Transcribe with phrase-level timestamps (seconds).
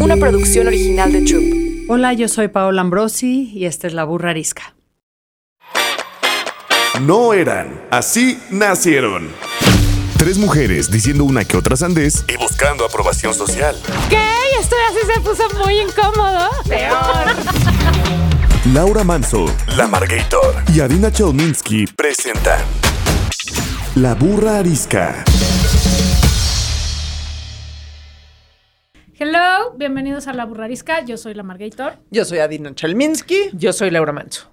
[0.00, 1.44] una producción original de Troop.
[1.88, 4.74] Hola, yo soy Paola Ambrosi y esta es La Burra Arisca.
[7.02, 9.28] No eran, así nacieron.
[10.16, 13.76] Tres mujeres diciendo una que otra sandés y buscando aprobación social.
[14.08, 14.26] ¿Qué?
[14.58, 16.50] Esto así se puso muy incómodo.
[16.68, 17.36] Peor.
[18.74, 19.46] Laura Manso,
[19.76, 22.60] La Margator y Adina Chelminsky presentan
[23.94, 25.24] La Burra Arisca.
[29.22, 31.04] Hello, bienvenidos a La Burrarisca.
[31.04, 31.98] Yo soy la Margator.
[32.10, 33.50] Yo soy Adina Chelminsky.
[33.52, 34.50] Yo soy Laura Manso.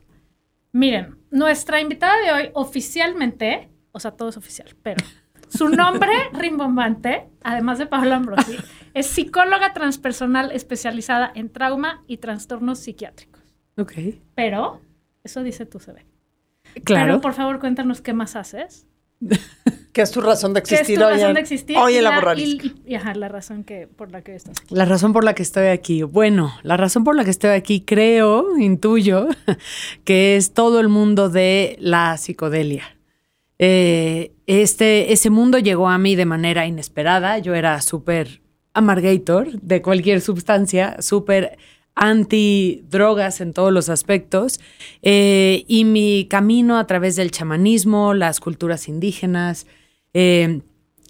[0.74, 5.02] Miren, nuestra invitada de hoy oficialmente, o sea, todo es oficial, pero
[5.48, 8.58] su nombre rimbombante, además de Paola Ambrosi,
[8.94, 13.42] es psicóloga transpersonal especializada en trauma y trastornos psiquiátricos.
[13.78, 13.94] Ok.
[14.36, 14.82] Pero,
[15.24, 16.06] eso dice tu CV.
[16.84, 17.06] Claro.
[17.06, 18.86] Pero por favor, cuéntanos qué más haces.
[19.94, 21.78] ¿Qué es tu razón de ¿Qué es existir tu hoy razón en- de existir?
[21.78, 24.76] hoy en la la- y- y, ajá, la razón que, por la que estás aquí.
[24.76, 26.04] La razón por la que estoy aquí.
[26.04, 29.28] Bueno, la razón por la que estoy aquí creo, intuyo,
[30.04, 32.84] que es todo el mundo de la psicodelia.
[33.60, 37.40] Eh, este, ese mundo llegó a mí de manera inesperada.
[37.40, 38.42] Yo era súper
[38.74, 41.58] amargator de cualquier sustancia, súper
[41.98, 44.60] anti drogas en todos los aspectos.
[45.02, 49.68] Eh, y mi camino a través del chamanismo, las culturas indígenas,
[50.14, 50.62] eh,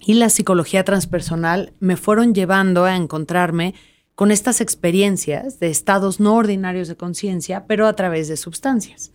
[0.05, 3.75] y la psicología transpersonal me fueron llevando a encontrarme
[4.15, 9.11] con estas experiencias de estados no ordinarios de conciencia, pero a través de sustancias.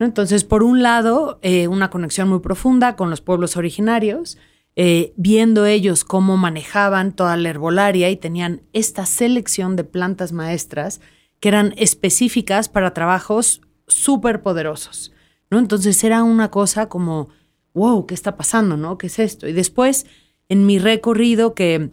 [0.00, 4.36] Entonces, por un lado, eh, una conexión muy profunda con los pueblos originarios,
[4.76, 11.00] eh, viendo ellos cómo manejaban toda la herbolaria y tenían esta selección de plantas maestras
[11.38, 15.12] que eran específicas para trabajos súper poderosos.
[15.48, 15.60] ¿no?
[15.60, 17.28] Entonces era una cosa como,
[17.72, 18.76] wow, ¿qué está pasando?
[18.76, 18.98] ¿no?
[18.98, 19.46] ¿Qué es esto?
[19.46, 20.06] Y después,
[20.48, 21.90] en mi recorrido que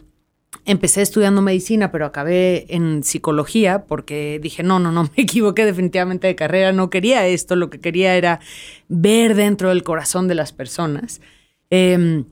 [0.64, 6.26] empecé estudiando medicina, pero acabé en psicología porque dije, no, no, no, me equivoqué definitivamente
[6.26, 8.40] de carrera, no quería esto, lo que quería era
[8.88, 11.20] ver dentro del corazón de las personas.
[11.70, 12.24] Eh,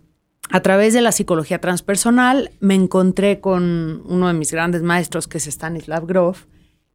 [0.51, 5.39] a través de la psicología transpersonal me encontré con uno de mis grandes maestros, que
[5.39, 6.47] es Stanislav Grof,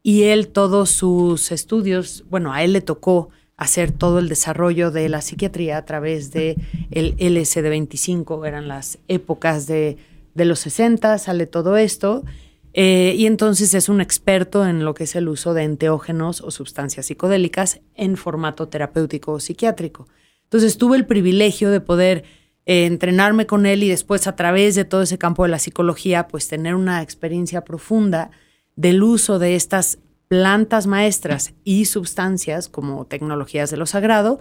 [0.03, 5.07] y él todos sus estudios, bueno, a él le tocó hacer todo el desarrollo de
[5.09, 6.57] la psiquiatría a través de
[6.91, 9.97] el LSD-25, eran las épocas de,
[10.33, 12.23] de los 60, sale todo esto,
[12.73, 16.51] eh, y entonces es un experto en lo que es el uso de enteógenos o
[16.51, 20.09] sustancias psicodélicas en formato terapéutico o psiquiátrico.
[20.43, 22.25] Entonces tuve el privilegio de poder
[22.65, 26.27] eh, entrenarme con él y después a través de todo ese campo de la psicología,
[26.27, 28.31] pues tener una experiencia profunda
[28.75, 34.39] del uso de estas plantas maestras y sustancias como tecnologías de lo sagrado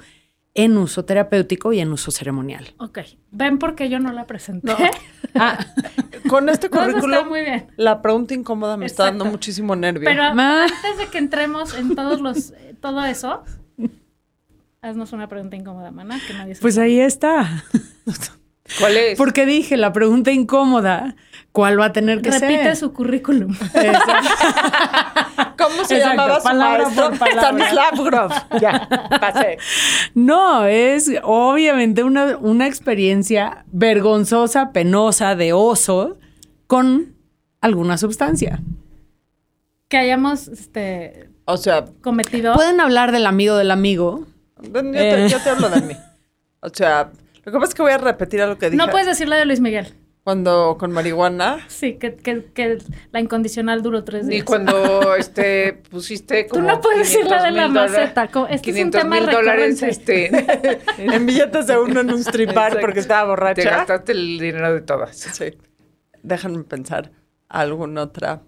[0.54, 2.74] en uso terapéutico y en uso ceremonial.
[2.78, 3.00] Ok,
[3.32, 4.68] ven porque yo no la presenté.
[4.68, 4.76] No.
[5.34, 5.58] Ah,
[6.28, 7.66] con este currículum, muy bien.
[7.76, 10.04] la pregunta incómoda me está dando muchísimo nervio.
[10.04, 10.62] Pero Ma.
[10.62, 13.42] antes de que entremos en todos los, eh, todo eso,
[14.84, 17.64] haznos una pregunta incómoda, mana, que nadie se Pues ahí está.
[18.78, 19.18] ¿Cuál es?
[19.18, 21.16] Porque dije la pregunta incómoda,
[21.52, 22.50] ¿cuál va a tener que ser?
[22.50, 23.54] Repite su currículum.
[25.58, 27.10] ¿Cómo se Exacto, llamaba su palabra maestro?
[27.10, 27.42] por palabra.
[27.42, 28.32] Stanislav Grof.
[28.60, 28.88] Ya,
[29.20, 29.58] pasé.
[30.14, 36.16] No, es obviamente una, una experiencia vergonzosa, penosa, de oso,
[36.66, 37.14] con
[37.60, 38.60] alguna sustancia.
[39.88, 42.54] que hayamos este, O sea, cometido.
[42.54, 44.26] Pueden hablar del amigo del amigo.
[44.72, 45.28] Yo te, Eh.
[45.28, 45.96] yo te hablo de mí.
[46.60, 47.10] O sea,
[47.44, 49.28] lo que pasa es que voy a repetir a lo que dije no puedes decir
[49.28, 49.92] la de Luis Miguel.
[50.22, 51.58] cuando con marihuana.
[51.68, 52.78] Sí, que, que, que
[53.12, 54.44] la incondicional duró tres Y días.
[54.44, 58.28] cuando este, pusiste Tú como no puedes decir la de la 500,000 dólares- maceta.
[58.28, 60.30] co- Este es un 500 tema mil dólares este,
[60.98, 63.70] En billetes de uno en un stripar porque estaba te borracha.
[63.70, 65.14] gastaste el dinero de todas.
[65.14, 65.58] Sí.
[66.22, 67.10] Déjenme pensar
[67.50, 68.40] alguna otra.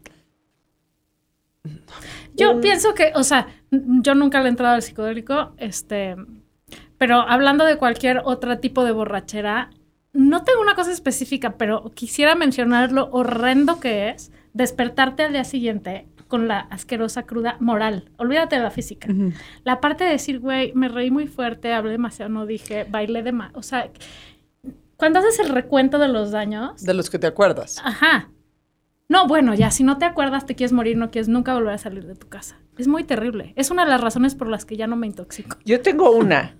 [2.36, 6.16] Yo pienso que, o sea, yo nunca le he entrado al psicodélico, este,
[6.98, 9.70] pero hablando de cualquier otro tipo de borrachera,
[10.12, 15.44] no tengo una cosa específica, pero quisiera mencionar lo horrendo que es despertarte al día
[15.44, 18.10] siguiente con la asquerosa cruda moral.
[18.16, 19.08] Olvídate de la física.
[19.64, 23.32] La parte de decir, güey, me reí muy fuerte, hablé demasiado, no dije, bailé de
[23.32, 23.52] más.
[23.54, 23.90] O sea,
[24.96, 27.80] cuando haces el recuento de los daños, De los que te acuerdas.
[27.84, 28.30] Ajá.
[29.08, 31.78] No, bueno, ya, si no te acuerdas, te quieres morir, no quieres nunca volver a
[31.78, 32.58] salir de tu casa.
[32.76, 33.52] Es muy terrible.
[33.56, 35.56] Es una de las razones por las que ya no me intoxico.
[35.64, 36.56] Yo tengo una.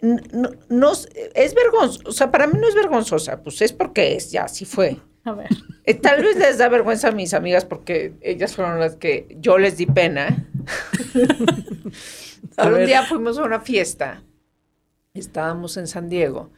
[0.00, 4.30] No, no es- vergonzosa, o sea, para mí no es vergonzosa, pues es porque es,
[4.32, 4.96] ya, así fue.
[5.24, 5.48] A ver.
[5.84, 9.58] Eh, tal vez les da vergüenza a mis amigas porque ellas fueron las que yo
[9.58, 10.46] les di pena.
[12.56, 14.22] A Pero un día fuimos a una fiesta,
[15.12, 16.50] estábamos en San Diego,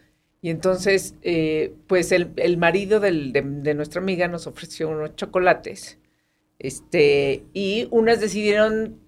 [0.44, 5.16] y entonces, eh, pues el, el marido del- de, de nuestra amiga nos ofreció unos
[5.16, 5.98] chocolates.
[6.58, 9.00] Este, y unas decidieron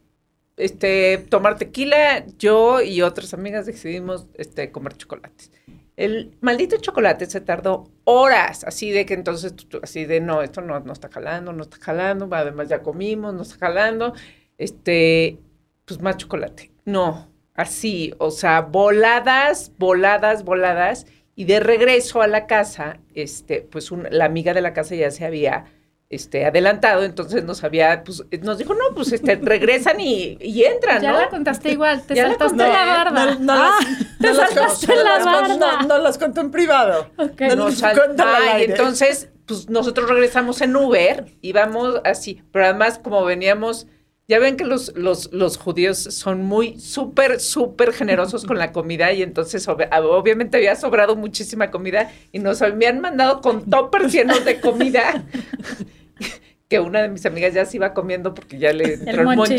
[0.56, 5.52] este, tomar tequila, yo y otras amigas decidimos este, comer chocolates.
[5.96, 10.80] El maldito chocolate se tardó horas, así de que entonces, así de no, esto no,
[10.80, 14.14] no está jalando, no está jalando, además ya comimos, no está jalando,
[14.58, 15.38] este,
[15.84, 16.70] pues más chocolate.
[16.84, 21.06] No, así, o sea, voladas, voladas, voladas.
[21.36, 25.10] Y de regreso a la casa, este, pues un- la amiga de la casa ya
[25.12, 25.66] se había
[26.08, 31.02] este, adelantado, entonces nos había, pues, nos dijo, no, pues este, regresan y, y entran,
[31.02, 31.18] Ya ¿no?
[31.18, 32.72] la contaste igual, te Ya la saltaste conté.
[32.72, 33.34] la barda.
[33.34, 33.86] No, no las,
[34.20, 35.82] te no saltaste la no las contó- barda.
[35.82, 37.10] No, no las contó en privado.
[37.18, 43.24] No Nos Ah, y entonces, pues nosotros regresamos en Uber, íbamos así, pero además como
[43.24, 43.88] veníamos,
[44.28, 49.12] ya ven que los, los, los judíos son muy súper, súper generosos con la comida
[49.12, 54.44] y entonces ob- obviamente había sobrado muchísima comida y nos habían mandado con toppers llenos
[54.44, 55.25] de comida.
[56.69, 59.55] que una de mis amigas ya se iba comiendo porque ya le entró el, monchi.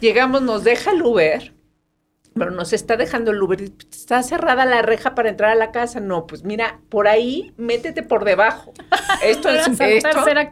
[0.00, 1.54] Llegamos, nos deja el Uber,
[2.34, 3.62] pero nos está dejando el Uber.
[3.90, 6.00] Está cerrada la reja para entrar a la casa.
[6.00, 8.72] No, pues mira, por ahí métete por debajo.
[9.24, 10.08] Esto es Para esto,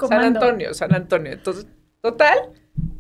[0.09, 0.25] San.
[0.25, 1.33] Antonio, San Antonio.
[1.33, 1.67] Entonces,
[2.01, 2.39] total,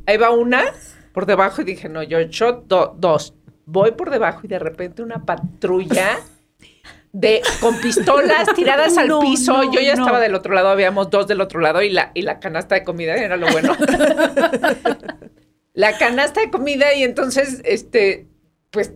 [0.06, 0.64] ahí va una
[1.12, 3.34] por debajo y dije, no, yo shot do- dos.
[3.66, 6.18] Voy por debajo y de repente una patrulla
[7.12, 9.52] de con pistolas tiradas al No, piso.
[9.52, 10.02] no, yo ya no.
[10.02, 12.84] estaba del otro lado, habíamos dos del otro lado y la, y la canasta de
[12.84, 13.74] comida era lo bueno.
[15.74, 18.26] la canasta de comida y entonces, este,
[18.70, 18.92] pues,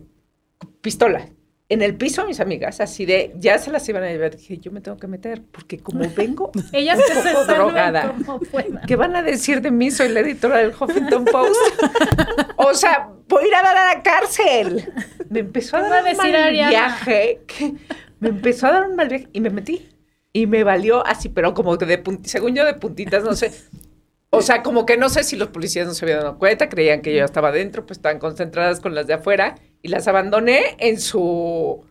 [0.81, 1.29] pistola.
[1.73, 4.35] En el piso, mis amigas, así de, ya se las iban a llevar.
[4.35, 8.15] Dije, yo me tengo que meter, porque como vengo Ellas un se poco salven drogada.
[8.87, 9.91] ¿Qué van a decir de mí?
[9.91, 11.55] Soy la editora del Huffington Post.
[12.57, 14.91] o sea, voy a ir a dar a la cárcel.
[15.29, 16.69] Me empezó a ¿Qué dar a un mal Ariana?
[16.69, 17.41] viaje.
[17.47, 17.73] que-
[18.19, 19.89] me empezó a dar un mal viaje y me metí.
[20.31, 23.51] Y me valió así, pero como que de según yo de puntitas, no sé.
[24.31, 27.01] O sea, como que no sé si los policías no se habían dado cuenta, creían
[27.01, 30.99] que yo estaba dentro, pues estaban concentradas con las de afuera y las abandoné en
[30.99, 31.85] su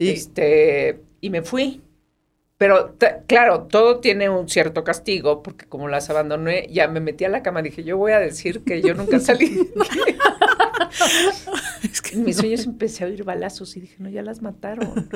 [0.00, 1.80] este y me fui.
[2.56, 2.96] Pero
[3.26, 7.42] claro, todo tiene un cierto castigo, porque como las abandoné, ya me metí a la
[7.42, 9.58] cama, dije, yo voy a decir que yo nunca salí.
[12.12, 15.08] En mis sueños empecé a oír balazos y dije, no, ya las mataron.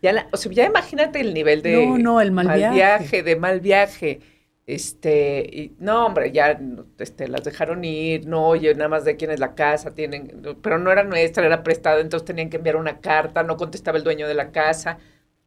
[0.00, 3.22] Ya la- o sea, ya imagínate el nivel de No, no, el mal viaje.
[3.22, 4.20] de mal viaje.
[4.68, 6.60] Este, y, no, hombre, ya
[6.98, 10.78] este, las dejaron ir, no, oye, nada más de quién es la casa, tienen, pero
[10.78, 14.28] no era nuestra, era prestada, entonces tenían que enviar una carta, no contestaba el dueño
[14.28, 14.98] de la casa.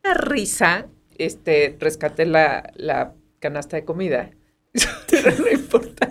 [0.04, 0.88] Una risa,
[1.20, 4.32] este, rescaté la, la canasta de comida.
[5.38, 6.11] Lo importante.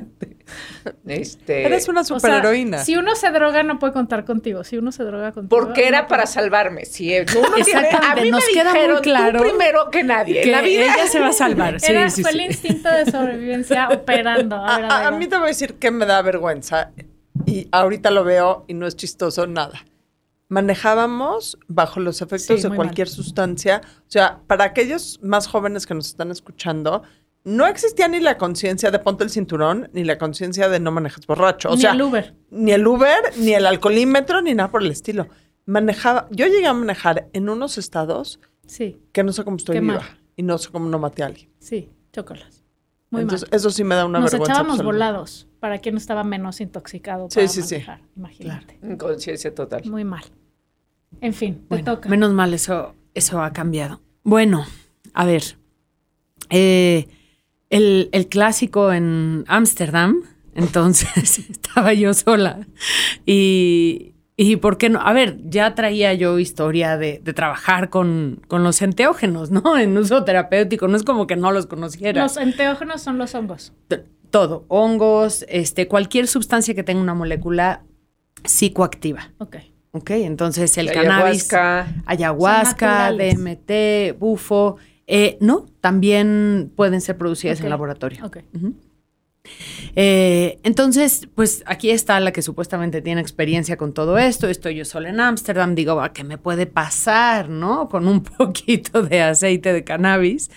[1.14, 2.78] Este, Eres una O sea, superheroína.
[2.84, 4.64] si uno se droga, no puede contar contigo.
[4.64, 5.48] Si uno se droga contigo.
[5.60, 6.34] porque era no para puede.
[6.34, 6.84] salvarme.
[6.84, 10.40] Si uno tiene, a mí nos me queda muy dijeron, claro tú primero que nadie.
[10.42, 10.84] que la vida.
[10.94, 11.80] ella se va a salvar.
[11.80, 12.38] Sí, Era, sí, fue sí.
[12.38, 14.56] el instinto de sobrevivencia operando.
[14.56, 16.92] A, ver, A, a- a ver, mí te voy a decir que me da vergüenza
[17.46, 19.84] y ahorita lo veo y no es chistoso nada.
[20.60, 23.80] Manejábamos bajo los efectos Sí, de muy cualquier sustancia.
[24.00, 27.02] O sea, para aquellos más jóvenes que nos están escuchando,
[27.50, 31.26] no existía ni la conciencia de ponte el cinturón, ni la conciencia de no manejes
[31.26, 31.70] borracho.
[31.70, 32.35] O Ni sea, el Uber.
[32.50, 35.29] ni el Uber, ni el alcoholímetro, ni nada por el estilo.
[35.67, 39.81] Manejaba, yo llegué a manejar en unos estados Sí, que no sé cómo estoy Qué
[39.81, 40.20] viva mal.
[40.37, 41.50] y no sé cómo no maté a alguien.
[41.58, 42.64] sí, chócalas.
[43.11, 43.56] Muy Entonces, mal.
[43.56, 44.52] eso sí me da una Nos vergüenza.
[44.52, 44.93] echábamos absoluta.
[44.97, 47.75] volados para quien estaba menos intoxicado Sí, para sí, sí.
[47.75, 48.00] manejar.
[48.16, 48.78] Imagínate.
[48.97, 49.83] Conciencia total.
[49.87, 50.23] Muy mal.
[51.21, 52.09] En fin, te toca.
[52.09, 54.00] menos mal, eso, eso ha cambiado.
[54.23, 54.64] Bueno,
[55.12, 55.42] a ver.
[56.50, 57.09] eh,
[57.70, 60.22] el, el clásico en Ámsterdam,
[60.54, 62.66] entonces estaba yo sola.
[63.26, 65.00] Y, y ¿por qué no?
[65.00, 69.76] A ver, ya traía yo historia de, de trabajar con, con los enteógenos, ¿no?
[69.78, 70.88] En uso terapéutico.
[70.88, 72.22] No es como que no los conociera.
[72.22, 73.72] Los enteógenos son los hongos.
[73.88, 77.82] T- todo, hongos, este, cualquier sustancia que tenga una molécula
[78.44, 79.30] psicoactiva.
[79.38, 79.56] Ok.
[79.92, 80.10] ¿Ok?
[80.10, 82.02] Entonces el La cannabis, ayahuasca.
[82.06, 83.12] ayahuasca.
[83.12, 84.76] DMT, bufo,
[85.11, 87.64] eh, no, también pueden ser producidas Ok.
[87.64, 88.31] en laboratorio.
[89.97, 94.49] Eh, entonces, pues aquí está la que supuestamente tiene experiencia con todo esto.
[94.49, 95.75] Estoy yo sola en Ámsterdam.
[95.75, 97.88] Digo, "Va, ¿qué me puede pasar, no?
[97.88, 100.50] Con un poquito de aceite de cannabis.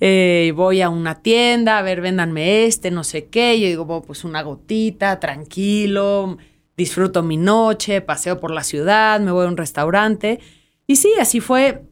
[0.00, 3.58] Eh, voy a una tienda, a ver, véndanme este, no sé qué.
[3.60, 6.36] Yo digo, "Bueno, pues una gotita, tranquilo.
[6.76, 10.40] Disfruto mi noche, paseo por la ciudad, me voy a un restaurante.
[10.86, 11.82] Y sí, así fue.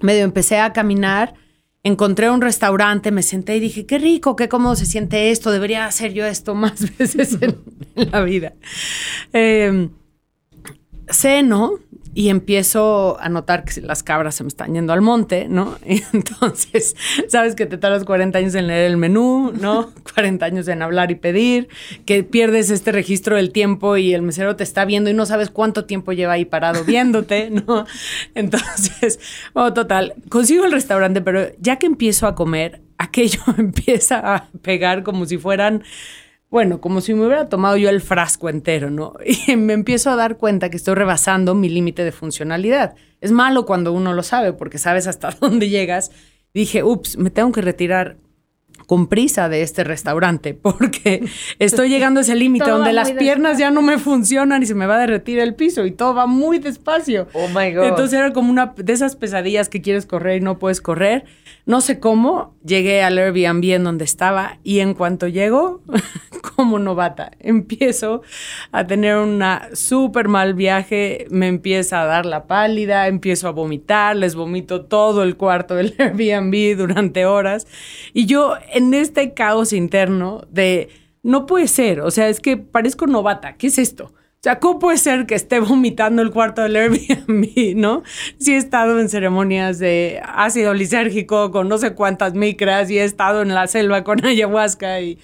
[0.00, 1.34] Medio empecé a caminar
[1.84, 5.86] encontré un restaurante, me senté y dije, qué rico, qué cómodo se siente esto, debería
[5.86, 7.56] hacer yo esto más veces en,
[8.10, 8.54] la vida.
[9.32, 9.88] Eh,
[11.08, 11.78] ceno
[12.14, 15.78] y empiezo a notar que las cabras se me están yendo al monte, ¿no?
[15.86, 16.96] Y entonces,
[17.28, 19.90] sabes que te tardas 40 años en leer el menú, ¿no?
[20.14, 21.68] 40 años en hablar y pedir,
[22.04, 25.50] que pierdes este registro del tiempo y el mesero te está viendo y no sabes
[25.50, 27.86] cuánto tiempo lleva ahí parado viéndote, ¿no?
[28.34, 29.18] Entonces,
[29.54, 35.02] bueno, total, consigo el restaurante, pero ya que empiezo a comer, aquello empieza a pegar
[35.02, 35.82] como si fueran
[36.52, 39.14] bueno, como si me hubiera tomado yo el frasco entero, ¿no?
[39.48, 42.94] Y me empiezo a dar cuenta que estoy rebasando mi límite de funcionalidad.
[43.22, 46.10] Es malo cuando uno lo sabe, porque sabes hasta dónde llegas.
[46.52, 48.18] Dije, ups, me tengo que retirar
[48.92, 51.24] con prisa de este restaurante porque
[51.58, 54.84] estoy llegando a ese límite donde las piernas ya no me funcionan y se me
[54.84, 57.26] va a derretir el piso y todo va muy despacio.
[57.32, 57.84] Oh my God.
[57.84, 61.24] Entonces era como una de esas pesadillas que quieres correr y no puedes correr.
[61.64, 65.80] No sé cómo, llegué al Airbnb en donde estaba y en cuanto llego,
[66.56, 68.22] como novata, empiezo
[68.72, 74.16] a tener una súper mal viaje, me empieza a dar la pálida, empiezo a vomitar,
[74.16, 77.68] les vomito todo el cuarto del Airbnb durante horas
[78.12, 80.88] y yo en este caos interno de
[81.22, 84.12] no puede ser, o sea, es que parezco novata, ¿qué es esto?
[84.14, 88.02] O sea, ¿cómo puede ser que esté vomitando el cuarto del Airbnb, no?
[88.38, 93.04] Sí he estado en ceremonias de ácido lisérgico con no sé cuántas micras y he
[93.04, 95.18] estado en la selva con ayahuasca y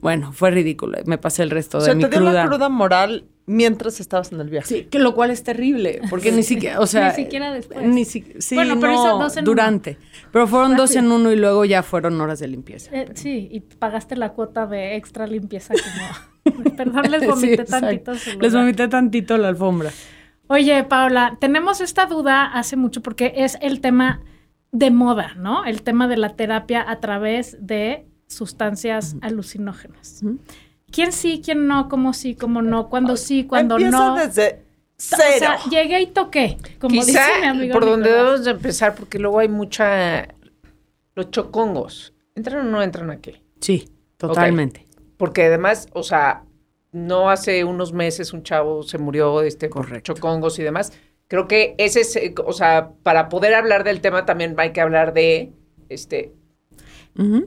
[0.00, 0.98] bueno, fue ridículo.
[1.06, 2.32] Me pasé el resto O de sea, mi te dio cruda.
[2.32, 4.66] la cruda moral mientras estabas en el viaje.
[4.68, 7.86] Sí, que lo cual es terrible, porque ni siquiera, o sea, Ni siquiera después.
[7.86, 9.98] Ni si- sí, Bueno, pero dos en durante.
[10.32, 10.98] Pero fueron Ah, dos sí.
[10.98, 12.90] en uno y luego ya fueron horas de limpieza.
[12.94, 16.74] Eh, sí, y pagaste la cuota de extra limpieza como...
[16.76, 18.12] Perdón, les vomité Sí, tantito.
[18.40, 19.90] Les vomité tantito la alfombra.
[20.46, 24.20] Oye, Paola, tenemos esta duda hace mucho porque es el tema
[24.72, 25.64] de moda, ¿no?
[25.64, 30.20] El tema de la terapia a través de sustancias alucinógenas.
[30.22, 30.38] Ujú.
[30.94, 31.88] ¿Quién sí, quién no?
[31.88, 32.88] ¿Cómo sí, cómo no?
[32.88, 34.14] ¿Cuándo sí, cuándo Empieza no?
[34.16, 35.36] desde O cero.
[35.38, 39.18] sea, llegué y toqué, como Quizá dice mi amigo por donde debemos de empezar, porque
[39.18, 40.28] luego hay mucha...
[41.16, 42.14] Los chocongos.
[42.36, 43.42] ¿Entran o no entran aquí?
[43.60, 44.86] Sí, totalmente.
[45.16, 46.44] Porque además, o sea,
[46.92, 50.14] no hace unos meses un chavo se murió este, por Correcto.
[50.14, 50.92] chocongos y demás.
[51.26, 54.80] Creo que ese es, eh, o sea, para poder hablar del tema también hay que
[54.80, 55.52] hablar de
[55.88, 56.32] este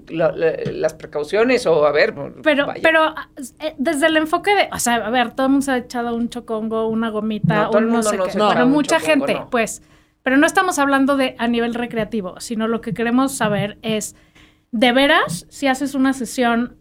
[0.10, 2.14] Las precauciones o a ver.
[2.44, 2.80] Pero, vaya.
[2.82, 3.14] pero
[3.60, 6.16] eh, desde el enfoque de, o sea, a ver, todo el mundo se ha echado
[6.16, 8.32] un chocongo, una gomita, No, todo el un no sé no qué.
[8.32, 9.82] se mucha chocongo, gente, pues.
[10.24, 14.16] Pero no estamos hablando de a nivel recreativo, sino lo que queremos saber es,
[14.72, 16.76] de veras, si haces una sesión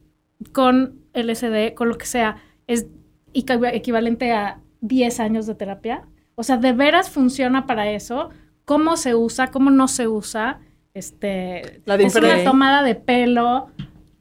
[0.52, 2.86] con LSD, con lo que sea, es
[3.34, 6.02] equi- equivalente a 10 años de terapia.
[6.34, 8.30] O sea, de veras funciona para eso.
[8.64, 9.48] ¿Cómo se usa?
[9.52, 10.60] ¿Cómo no se usa?
[10.96, 13.68] Este, La es una tomada de pelo.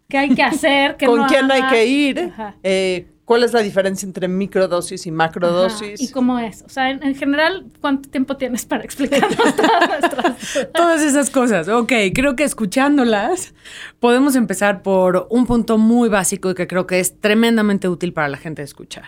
[0.10, 0.98] ¿Qué hay que hacer?
[0.98, 2.34] ¿Qué ¿Con no quién hay que ir?
[2.64, 5.16] Eh, ¿Cuál es la diferencia entre microdosis y Ajá.
[5.16, 6.02] macrodosis?
[6.02, 6.64] ¿Y cómo es?
[6.64, 11.70] O sea, en, en general, ¿cuánto tiempo tienes para explicarnos todas nuestras Todas esas cosas.
[11.70, 13.54] Ok, creo que escuchándolas
[14.02, 18.28] podemos empezar por un punto muy básico y que creo que es tremendamente útil para
[18.28, 19.08] la gente de escuchar.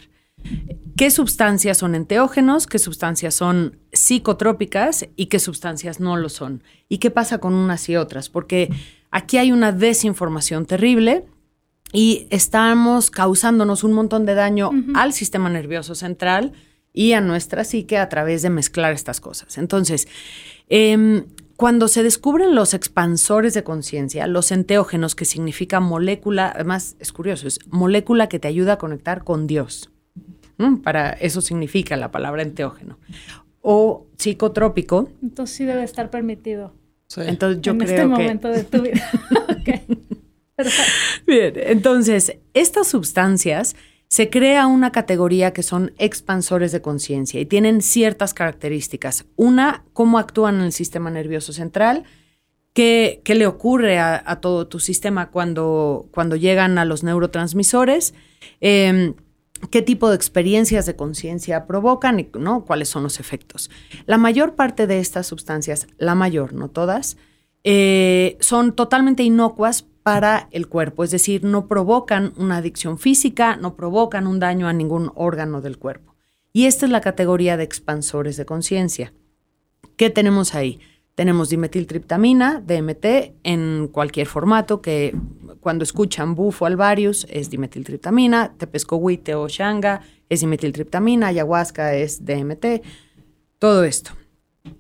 [0.98, 2.66] ¿Qué sustancias son enteógenos?
[2.66, 5.08] ¿Qué sustancias son psicotrópicas?
[5.16, 6.64] ¿Y qué sustancias no lo son?
[6.90, 8.30] ¿Y qué pasa con unas y otras?
[8.30, 8.72] Porque
[9.12, 11.26] aquí hay una desinformación terrible
[11.94, 16.54] y estamos causándonos un montón de daño al sistema nervioso central
[16.94, 19.60] y a nuestra psique a través de mezclar estas cosas.
[19.60, 20.08] Entonces,
[20.68, 21.26] em,
[21.58, 27.48] cuando se descubren los expansores de conciencia, los enteógenos, que significa molécula, además es curioso,
[27.48, 29.92] es molécula que te ayuda a conectar con Dios.
[30.58, 30.82] ¿No?
[30.82, 32.98] Para eso significa la palabra enteógeno.
[33.62, 36.74] O psicotrópico, Entonces sí debe estar permitido
[37.08, 37.22] Sí.
[37.26, 38.08] entonces yo en creo este que...
[38.08, 39.12] momento de tu vida.
[39.50, 39.98] Ok.
[40.56, 40.92] Perfecto.
[41.28, 43.76] Bien, entonces, estas sustancias
[44.08, 49.26] se crea una categoría que son expansores de conciencia y tienen ciertas características.
[49.36, 52.04] Una, cómo actúan en el sistema nervioso central,
[52.74, 58.14] qué, qué le ocurre a, a todo tu sistema cuando, cuando llegan a los neurotransmisores,
[58.62, 59.14] em,
[59.70, 62.66] qué tipo de experiencias de conciencia provocan y ¿no?
[62.66, 63.70] cuáles son los efectos.
[64.06, 67.18] La mayor parte de estas sustancias, la mayor, no todas,
[67.64, 73.76] eh, son totalmente inocuas para el cuerpo, es decir, no provocan una adicción física, no
[73.76, 76.16] provocan un daño a ningún órgano del cuerpo.
[76.54, 79.14] Y esta es la categoría de expansores de conciencia.
[79.98, 80.80] ¿Qué tenemos ahí?
[81.18, 83.06] Tenemos dimetiltriptamina, DMT,
[83.42, 85.16] en cualquier formato, que
[85.62, 92.84] cuando escuchan bufo alvarius es dimetiltriptamina, tepescohuite o shanga es dimetiltriptamina, ayahuasca es DMT,
[93.58, 94.12] todo esto.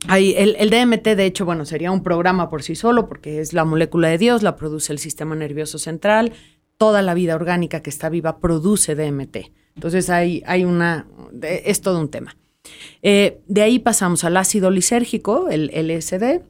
[0.07, 3.65] Ahí, el, DMT, de hecho, bueno, sería un programa por sí solo porque es la
[3.65, 6.33] molécula de Dios, la produce el sistema nervioso central,
[6.77, 9.37] toda la vida orgánica que está viva produce DMT.
[9.73, 11.07] Entonces hay, hay una,
[11.41, 12.37] es todo un tema.
[13.01, 16.41] Eh, de ahí pasamos al ácido lisérgico, el LSD,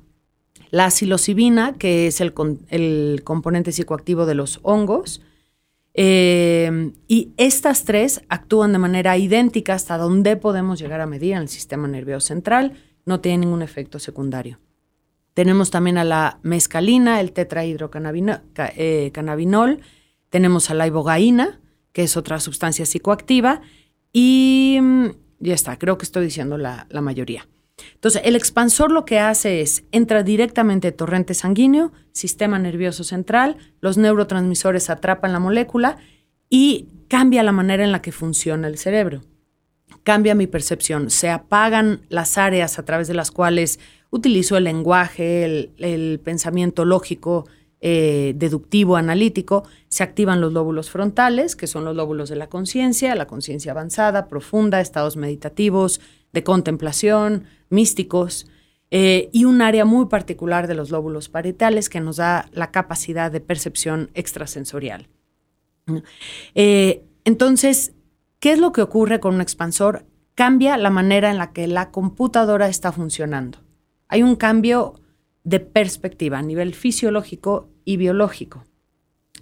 [0.71, 2.33] la psilocibina, que es el,
[2.69, 5.21] el componente psicoactivo de los hongos.
[5.99, 11.39] Eh, y estas tres actúan de manera idéntica hasta donde podemos llegar a medir en
[11.39, 12.73] el sistema nervioso central.
[13.05, 14.59] No tienen ningún efecto secundario.
[15.33, 19.79] Tenemos también a la mescalina, el tetrahidrocannabinol.
[20.29, 21.61] Tenemos a la ibogaína,
[21.93, 23.61] que es otra sustancia psicoactiva.
[24.11, 25.07] Y mm,
[25.39, 27.47] ya está, creo que estoy diciendo la, mayoría.
[27.93, 33.97] Entonces, el expansor lo que hace es, entra directamente torrente sanguíneo, sistema nervioso central, los
[33.97, 35.97] neurotransmisores atrapan la molécula
[36.49, 39.21] y cambia la manera en la que funciona el cerebro.
[40.03, 41.09] Cambia mi percepción.
[41.11, 43.79] Se apagan las áreas a través de las cuales
[44.09, 45.45] utilizo el lenguaje,
[45.77, 47.45] el pensamiento lógico,
[47.79, 49.63] eh, deductivo, analítico.
[49.87, 54.27] Se activan los lóbulos frontales, que son los lóbulos de la conciencia, la conciencia avanzada,
[54.27, 56.01] profunda, estados meditativos,
[56.33, 58.47] de contemplación, místicos,
[58.89, 63.31] eh, y un área muy particular de los lóbulos parietales que nos da la capacidad
[63.31, 65.07] de percepción extrasensorial.
[66.55, 67.93] Eh, entonces,
[68.39, 70.05] ¿qué es lo que ocurre con un expansor?
[70.35, 73.59] Cambia la manera en la que la computadora está funcionando.
[74.07, 75.01] Hay un cambio
[75.47, 78.65] de perspectiva a nivel fisiológico y biológico.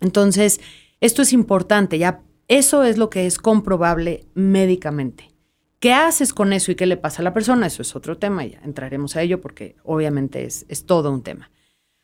[0.01, 0.62] Entonces,
[1.01, 5.31] esto es importante, ya eso es lo que es comprobable médicamente.
[5.79, 7.65] ¿Qué haces con eso y qué le pasa a la persona?
[7.65, 11.50] Eso es otro tema, ya entraremos a ello porque obviamente es, es todo un tema.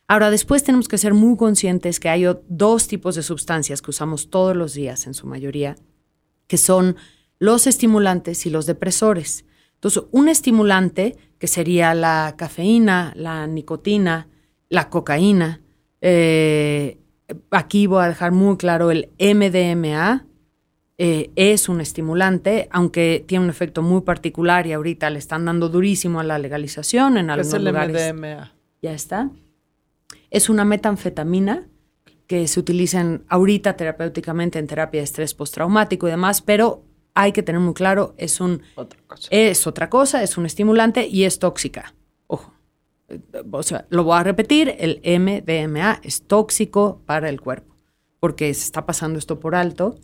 [0.07, 4.31] Ahora, después tenemos que ser muy conscientes que hay dos tipos de sustancias que usamos
[4.31, 5.75] todos los días en su mayoría,
[6.47, 6.95] que son
[7.37, 9.45] los estimulantes y los depresores.
[9.81, 14.27] Entonces, un estimulante, que sería la cafeína, la nicotina,
[14.69, 15.61] la cocaína,
[16.01, 16.99] eh,
[17.49, 20.27] aquí voy a dejar muy claro el MDMA,
[20.99, 25.67] eh, es un estimulante, aunque tiene un efecto muy particular y ahorita le están dando
[25.67, 28.13] durísimo a la legalización en ¿Qué algunos es el lugares.
[28.13, 28.53] MDMA?
[28.83, 29.31] Ya está.
[30.29, 31.67] Es una metanfetamina
[32.27, 36.83] que se utiliza en- ahorita terapéuticamente en terapia de estrés postraumático y demás, pero
[37.13, 39.27] hay que tener muy claro, es un Otra cosa.
[39.31, 41.93] es otra cosa, es un estimulante y es tóxica.
[42.27, 42.53] Ojo.
[43.09, 43.19] Eh,
[43.51, 47.75] O sea, lo voy a repetir, el MDMA es tóxico para el cuerpo,
[48.19, 49.99] porque se está pasando esto por alto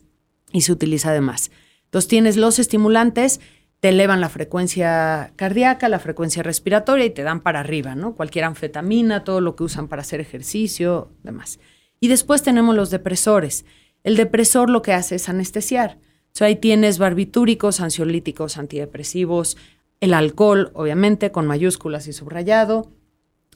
[0.51, 1.51] y se utiliza además.
[1.85, 3.39] Entonces tienes los estimulantes,
[3.79, 8.15] te elevan la frecuencia cardíaca, la frecuencia respiratoria y te dan para arriba, ¿no?
[8.15, 11.59] Cualquier anfetamina, todo lo que usan para hacer ejercicio, demás.
[11.99, 13.65] Y después tenemos los depresores.
[14.03, 15.99] El depresor lo que hace es anestesiar.
[16.37, 19.57] O sea, ahí tienes barbitúricos, ansiolíticos, antidepresivos,
[20.01, 22.91] el alcohol, obviamente, con mayúsculas y subrayado,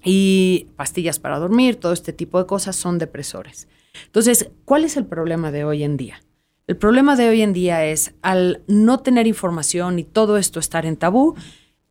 [0.04, 3.68] y pastillas para dormir, todo este tipo de cosas son depresores.
[4.08, 6.24] Entonces, ¿cuál es el problema de hoy en día?
[6.66, 10.88] El problema de hoy en día es al no tener información y todo esto estar
[10.88, 11.36] en tabú,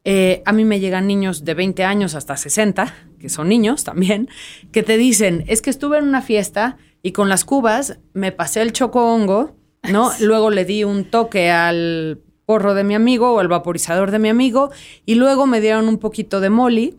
[0.03, 4.29] eh, a mí me llegan niños de 20 años hasta 60, que son niños también,
[4.73, 8.61] que te dicen, es que estuve en una fiesta y con las cubas me pasé
[8.63, 10.13] el choco hongo, ¿no?
[10.21, 14.29] Luego le di un toque al porro de mi amigo o al vaporizador de mi
[14.29, 14.71] amigo
[15.07, 16.99] y luego me dieron un poquito de molly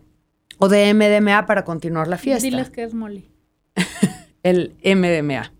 [0.58, 3.26] o de MDMA para continuar la fiesta Diles que es Molly.
[4.44, 5.52] el MDMA.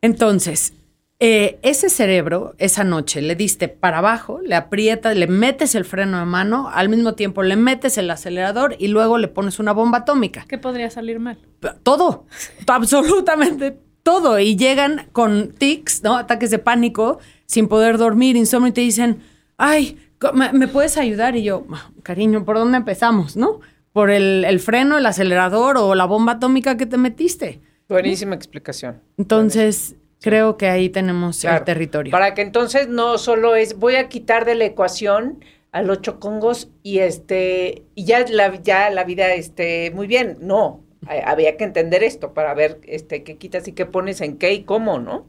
[0.00, 0.72] Entonces,
[1.20, 6.18] eh, ese cerebro, esa noche, le diste para abajo, le aprietas, le metes el freno
[6.18, 9.98] de mano, al mismo tiempo le metes el acelerador y luego le pones una bomba
[9.98, 10.44] atómica.
[10.48, 11.38] ¿Qué podría salir mal?
[11.82, 12.26] Todo,
[12.66, 14.38] absolutamente todo.
[14.38, 16.16] Y llegan con tics, ¿no?
[16.16, 19.18] Ataques de pánico, sin poder dormir, insomnio, y te dicen,
[19.56, 19.98] ay,
[20.32, 21.34] ¿me, puedes ayudar?
[21.34, 23.60] Y yo, "Ah, cariño, ¿por dónde empezamos, no?
[23.92, 27.60] ¿Por el, el freno, el acelerador o la bomba atómica que te metiste?
[27.88, 29.00] Buenísima explicación.
[29.18, 32.10] Entonces, creo que ahí tenemos el territorio.
[32.10, 36.70] Para que entonces no solo es voy a quitar de la ecuación a los chocongos
[36.82, 40.38] y este y ya la ya la vida este muy bien.
[40.40, 40.80] No,
[41.24, 44.64] había que entender esto para ver este qué quitas y qué pones en qué y
[44.64, 45.26] cómo, ¿no?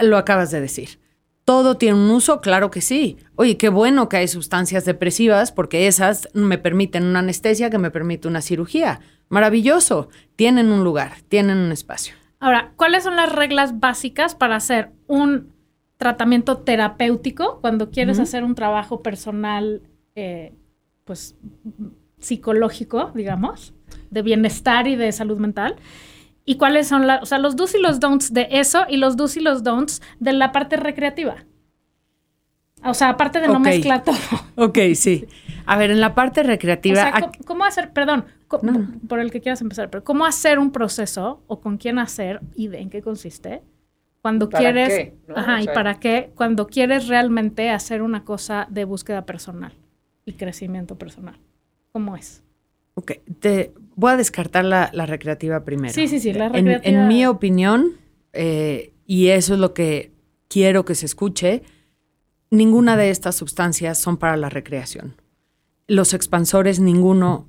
[0.00, 1.00] Lo acabas de decir.
[1.44, 2.40] ¿Todo tiene un uso?
[2.40, 3.18] Claro que sí.
[3.36, 7.90] Oye, qué bueno que hay sustancias depresivas porque esas me permiten una anestesia que me
[7.90, 9.00] permite una cirugía.
[9.28, 10.08] Maravilloso.
[10.36, 12.14] Tienen un lugar, tienen un espacio.
[12.40, 15.52] Ahora, ¿cuáles son las reglas básicas para hacer un
[15.98, 19.82] tratamiento terapéutico cuando quieres hacer un trabajo personal,
[20.14, 20.54] eh,
[21.04, 21.36] pues,
[22.18, 23.74] psicológico, digamos,
[24.10, 25.76] de bienestar y de salud mental?
[26.44, 29.16] ¿Y cuáles son la- o sea, los do's y los don'ts de eso y los
[29.16, 31.36] do's y los don'ts de la parte recreativa?
[32.84, 33.60] O sea, aparte de no Ok.
[33.60, 34.16] mezclar todo.
[34.56, 35.26] Ok, sí.
[35.66, 38.26] A ver, en la parte O recreativa, sea, ac- ¿cómo, hacer, perdón,
[38.62, 42.40] No, por el que quieras empezar, pero cómo hacer un proceso o con quién hacer
[42.54, 43.62] y de en qué consiste
[44.22, 45.36] Cuando ¿Para quieres, qué, no?
[45.36, 49.72] ajá, O y sea- para qué, cuando quieres realmente hacer una cosa de búsqueda personal
[50.24, 51.36] y crecimiento personal.
[51.90, 52.43] ¿Cómo es?
[52.94, 55.92] Ok, te voy a descartar la, la recreativa primero.
[55.92, 57.92] Sí, sí, sí, la En- recreativa- En, mi opinión,
[58.32, 60.12] eh, y eso es lo que
[60.48, 61.62] quiero que se escuche,
[62.50, 65.14] ninguna de estas sustancias son para la recreación.
[65.86, 67.48] Los expansores, ninguno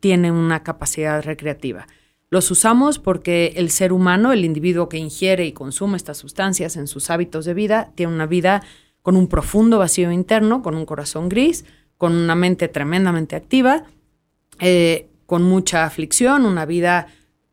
[0.00, 1.86] tiene una capacidad recreativa.
[2.30, 6.86] Los usamos porque el ser humano, el individuo que ingiere y consume estas sustancias en
[6.86, 8.62] sus hábitos de vida, tiene una vida
[9.02, 11.64] con un profundo vacío interno, con un corazón gris,
[11.98, 13.84] con una mente tremendamente activa,
[14.60, 17.06] eh, con mucha aflicción, una vida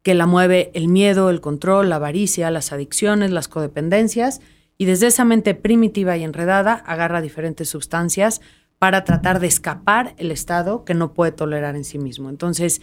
[0.03, 4.41] que la mueve el miedo, el control, la avaricia, las adicciones, las codependencias,
[4.77, 8.41] y desde esa mente primitiva y enredada agarra diferentes sustancias
[8.79, 12.29] para tratar de escapar el estado que no puede tolerar en sí mismo.
[12.29, 12.81] Entonces,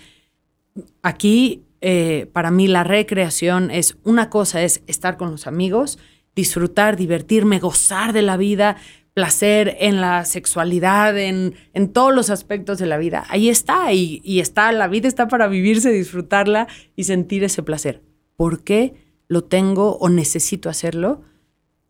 [1.02, 5.98] aquí eh, para mí la recreación es una cosa es estar con los amigos,
[6.37, 8.76] disfrutar, divertirme, gozar de la vida,
[9.18, 13.24] placer en la sexualidad, en, en todos los aspectos de la vida.
[13.31, 18.00] Ahí está, y, y está, la vida está para vivirse, disfrutarla y sentir ese placer.
[18.37, 18.94] ¿Por qué
[19.26, 21.22] lo tengo o necesito hacerlo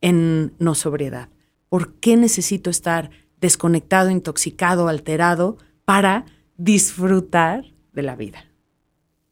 [0.00, 1.28] en no sobriedad?
[1.68, 3.10] ¿Por qué necesito estar
[3.42, 6.24] desconectado, intoxicado, alterado para
[6.56, 8.46] disfrutar de la vida?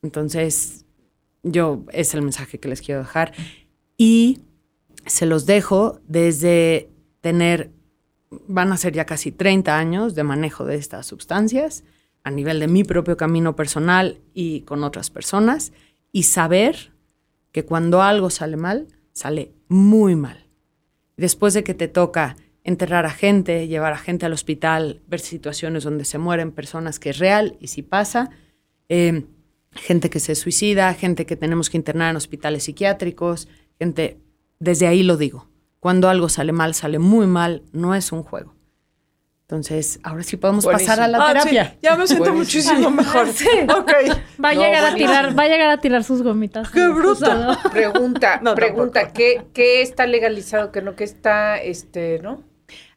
[0.02, 0.84] Entonces,
[1.42, 3.32] yo es el mensaje que les quiero dejar.
[3.96, 4.40] Y
[5.06, 6.90] se los dejo desde
[7.22, 7.70] tener,
[8.30, 11.84] van a ser ya casi 30 años de manejo de estas sustancias
[12.26, 15.72] a nivel de mi propio camino personal y con otras personas,
[16.10, 16.92] y saber
[17.52, 20.46] que cuando algo sale mal, sale muy mal.
[21.16, 25.84] Después de que te toca enterrar a gente, llevar a gente al hospital, ver situaciones
[25.84, 28.30] donde se mueren personas que es real y si pasa,
[28.88, 29.24] eh,
[29.72, 33.46] gente que se suicida, gente que tenemos que internar en hospitales psiquiátricos,
[33.78, 34.18] gente,
[34.58, 35.46] desde ahí lo digo,
[35.86, 38.56] cuando algo sale mal, sale muy mal, no es un juego.
[39.42, 40.88] Entonces, ahora sí podemos Buenísimo.
[40.88, 41.78] pasar a la Ah, sí, terapia.
[41.80, 42.72] ya me siento Buenísimo.
[42.74, 43.28] muchísimo mejor.
[43.32, 43.46] Sí.
[43.72, 43.92] Ok.
[44.44, 46.68] Va a No, llegar a tirar, va a llegar a tirar sus gomitas.
[46.70, 47.56] ¡Qué bruto!
[47.70, 49.14] Pregunta, No, pregunta, tampoco.
[49.16, 50.72] ¿qué, ¿qué está legalizado?
[50.72, 50.96] ¿Qué no?
[50.96, 52.42] ¿Qué está, este, no?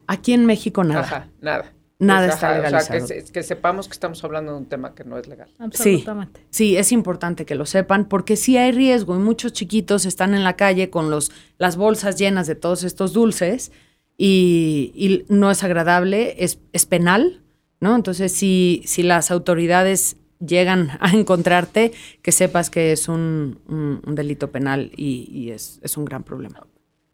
[0.08, 1.02] Aquí en México nada.
[1.02, 1.66] Ajá, nada.
[2.00, 3.06] Nada Pues, está ajá, O legalizado.
[3.06, 5.48] sea, que, se- que sepamos que estamos hablando de un tema que no es legal.
[5.58, 6.40] Absolutamente.
[6.50, 10.42] Sí, es importante que lo sepan porque sí hay riesgo y muchos chiquitos están en
[10.42, 13.70] la calle con los, las bolsas llenas de todos estos dulces
[14.16, 17.42] y, y no es agradable, es, es penal,
[17.80, 17.94] ¿no?
[17.96, 24.14] Entonces, si, si las autoridades llegan a encontrarte, que sepas que es un, un- un
[24.14, 26.66] delito penal y, y es, es un gran problema.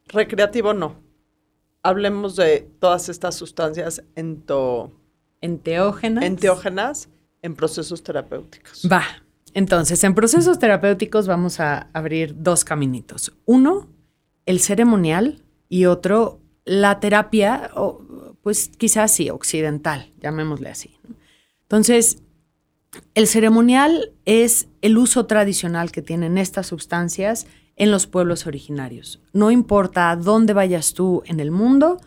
[0.09, 0.96] Recreativo no.
[1.88, 4.90] Hablemos de todas estas sustancias ento-
[5.40, 6.25] Enteógenas.
[6.25, 7.09] enteógenas
[7.42, 8.88] en procesos terapéuticos.
[8.90, 9.03] Va.
[9.55, 13.33] Entonces, en procesos terapéuticos vamos a abrir dos caminitos.
[13.44, 13.88] Uno,
[14.46, 18.03] el ceremonial y otro, la terapia, o,
[18.42, 20.99] pues quizás sí, occidental, llamémosle así.
[21.62, 22.18] Entonces,
[23.14, 29.20] el ceremonial es el uso tradicional que tienen estas sustancias en los pueblos originarios.
[29.32, 32.00] No importa a dónde vayas tú en el mundo,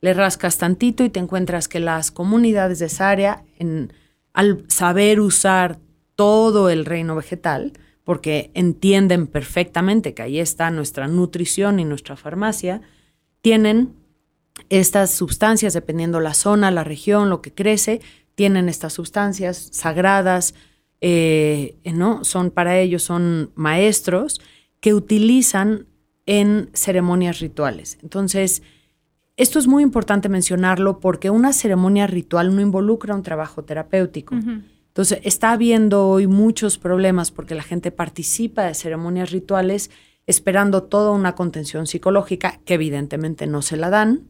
[0.00, 3.42] le rascas tantito y te encuentras que las comunidades de esa área,
[4.32, 5.78] al saber usar
[6.14, 7.72] todo el reino vegetal,
[8.04, 12.80] porque entienden perfectamente que ahí está nuestra nutrición y nuestra farmacia,
[13.40, 13.94] tienen
[14.68, 18.00] estas sustancias, dependiendo la zona, la región, lo que crece,
[18.36, 20.54] tienen estas sustancias sagradas,
[21.00, 22.22] eh, ¿no?
[22.24, 24.40] Son para ellos, son maestros
[24.86, 25.86] que utilizan
[26.26, 27.98] en ceremonias rituales.
[28.04, 28.62] Entonces,
[29.36, 34.36] esto es muy importante mencionarlo porque una ceremonia ritual no involucra un trabajo terapéutico.
[34.36, 39.90] Entonces, está habiendo hoy muchos problemas porque la gente participa de ceremonias rituales
[40.24, 44.22] esperando toda una contención psicológica que evidentemente no se la dan,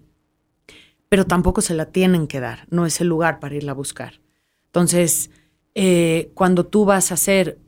[1.11, 4.23] pero tampoco se la tienen que dar, no es el lugar para irla a buscar.
[4.69, 5.31] Entonces,
[5.75, 7.59] eh, cuando tú vas a hacer,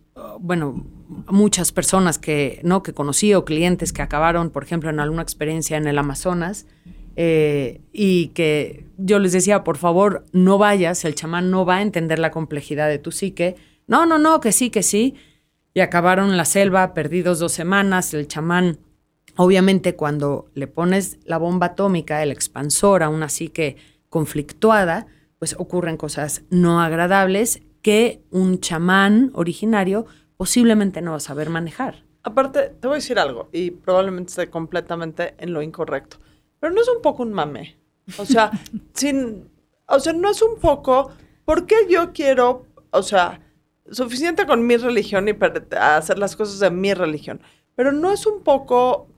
[0.41, 0.87] bueno,
[1.27, 2.83] muchas personas que, ¿no?
[2.83, 6.67] que conocí o clientes que acabaron, por ejemplo, en alguna experiencia en el Amazonas,
[7.17, 11.83] eh, y que yo les decía, por favor, no vayas, el chamán no va a
[11.83, 13.57] entender la complejidad de tu psique.
[13.87, 15.15] No, no, no, que sí, que sí.
[15.75, 18.79] Y acabaron en la selva, perdidos dos semanas, el chamán
[19.41, 23.77] Obviamente cuando le pones la bomba atómica, el expansor a una psique
[24.09, 25.07] conflictuada,
[25.39, 32.05] pues ocurren cosas no agradables que un chamán originario posiblemente no va a saber manejar.
[32.23, 36.19] Aparte, te voy a decir algo, y probablemente esté completamente en lo incorrecto,
[36.61, 37.79] pero no es un poco un mame.
[38.19, 38.51] O sea,
[38.95, 39.49] sin,
[39.87, 41.11] o sea, no es un poco,
[41.45, 43.41] ¿por qué yo quiero, o sea,
[43.91, 47.41] suficiente con mi religión y per- hacer las cosas de mi religión?
[47.75, 49.09] Pero no es un poco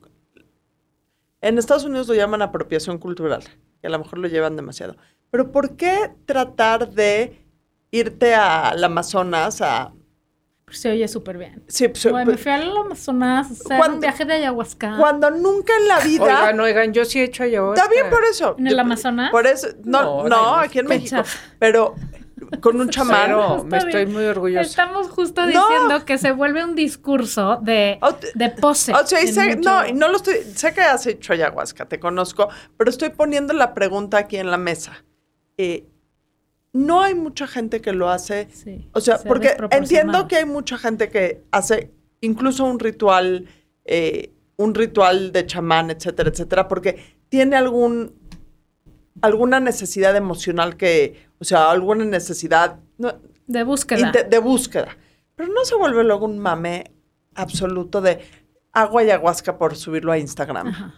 [1.41, 3.43] En Estados Unidos lo llaman apropiación cultural,
[3.81, 4.97] que a lo mejor lo llevan demasiado.
[5.31, 7.39] Pero ¿por qué tratar de
[7.91, 9.93] irte al Amazonas a...
[10.71, 11.65] Se oye súper bien.
[11.67, 14.97] Sí, pues, me fui al Amazonas a hacer Cuando- un viaje de ayahuasca.
[14.99, 16.23] cuando nunca en la vida...
[16.23, 17.83] Oigan, oigan, yo sí he hecho ayahuasca.
[17.83, 18.55] Está bien por eso.
[18.57, 19.31] ¿En el Amazonas?
[19.33, 21.23] Por eso, no, No, aquí en México.
[21.59, 21.97] Pero
[22.61, 23.27] con un chamán.
[23.27, 24.61] Pero me estoy muy orgullosa.
[24.63, 25.47] Estamos justo No.
[25.49, 28.93] diciendo que se vuelve un discurso de, O de pose.
[28.95, 31.99] O sea, y sé- no, y no lo estoy, sé que has hecho ayahuasca, te
[31.99, 35.05] conozco, pero estoy poniendo la pregunta aquí en la mesa.
[35.59, 35.85] Eh,
[36.73, 38.49] no hay mucha gente que lo hace.
[38.53, 43.47] Sí, O sea, se porque entiendo que hay mucha gente que hace incluso un ritual,
[43.85, 48.15] eh, un ritual de chamán, etcétera, etcétera, porque tiene algún
[49.23, 53.13] alguna necesidad emocional que, o sea, alguna necesidad no,
[53.47, 54.13] De búsqueda.
[54.13, 54.97] de búsqueda.
[55.35, 56.93] Pero no se vuelve luego un mame
[57.35, 58.21] absoluto de
[58.73, 60.69] hago ayahuasca por subirlo a Instagram.
[60.69, 60.95] Ajá.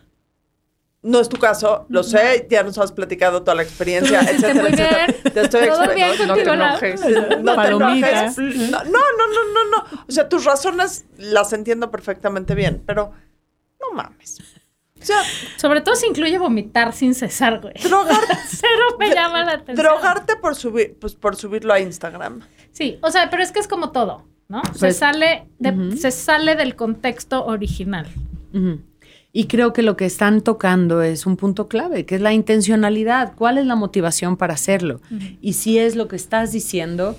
[1.04, 4.70] No es tu caso, lo sé, ya nos has platicado toda la experiencia, etcétera, muy
[4.72, 5.06] etcétera.
[5.06, 5.32] bien.
[5.34, 6.68] Te estoy Todo bien no te contigo, Lau.
[6.68, 7.00] enojes.
[7.00, 8.38] no te enojes.
[8.38, 10.04] No, no, no, no, no, no.
[10.08, 13.10] O sea, tus razones las entiendo perfectamente bien, pero
[13.80, 14.38] no mames.
[15.00, 15.20] O sea,
[15.56, 17.74] Sobre todo si incluye vomitar sin cesar, güey.
[17.82, 19.76] drogar, Cero me llama la atención.
[19.84, 22.42] drogarte por subir, pues por subirlo a Instagram.
[22.70, 24.62] Sí, o sea, pero es que es como todo, ¿no?
[24.72, 28.06] se, Pues, sale de- se sale del contexto original.
[28.54, 28.78] Ujú.
[29.32, 33.32] Y creo que lo que están tocando es un punto clave, que es la intencionalidad.
[33.34, 35.00] ¿Cuál es la motivación para hacerlo?
[35.40, 37.16] Y si es lo que estás diciendo,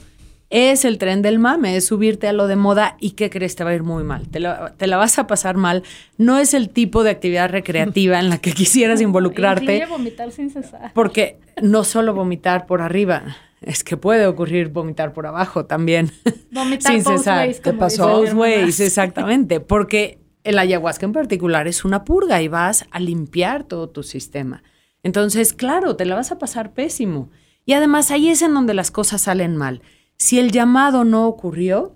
[0.52, 3.56] es el tren del mame, es subirte a lo de moda y ¿qué crees?
[3.56, 4.28] Te va a ir muy mal.
[4.30, 5.82] Te la, te la vas a pasar mal.
[6.19, 9.78] No es el tipo de actividad recreativa en la que quisieras involucrarte.
[9.78, 10.91] Incluye vomitar sin cesar.
[10.93, 16.12] Porque no solo vomitar por arriba, es que puede ocurrir vomitar por abajo también.
[16.52, 17.47] Vomitar sin cesar.
[17.47, 18.36] ways, como mi hermana.
[18.36, 19.60] ways, exactamente.
[19.60, 24.63] Porque el ayahuasca en particular es una purga y vas a limpiar todo tu sistema.
[25.03, 27.29] Entonces, claro, te la vas a pasar pésimo.
[27.65, 29.82] Y además ahí es en donde las cosas salen mal.
[30.17, 31.95] Si el llamado no ocurrió,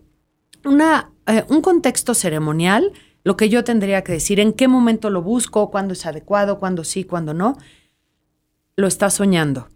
[0.65, 5.21] una, eh, un contexto ceremonial, lo que yo tendría que decir, en qué momento lo
[5.21, 7.57] busco, cuándo es adecuado, cuándo sí, cuándo no,
[8.75, 9.69] lo estás soñando.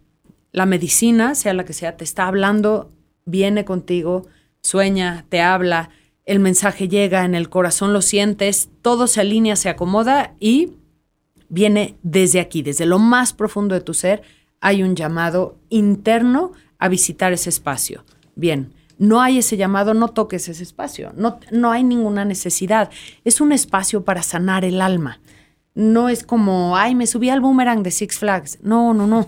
[0.52, 2.92] La medicina, sea la que sea, te está hablando,
[3.24, 4.26] viene contigo,
[4.62, 5.90] sueña, te habla,
[6.24, 10.72] el mensaje llega en el corazón, lo sientes, todo se alinea, se acomoda y
[11.48, 14.22] viene desde aquí, desde lo más profundo de tu ser,
[14.60, 18.04] hay un llamado interno a visitar ese espacio.
[18.36, 22.90] Bien, no hay ese llamado, no toques ese espacio, no, no hay ninguna necesidad.
[23.24, 25.20] Es un espacio para sanar el alma.
[25.74, 28.58] No es como, ay, me subí al boomerang de Six Flags.
[28.62, 29.26] No, no, no.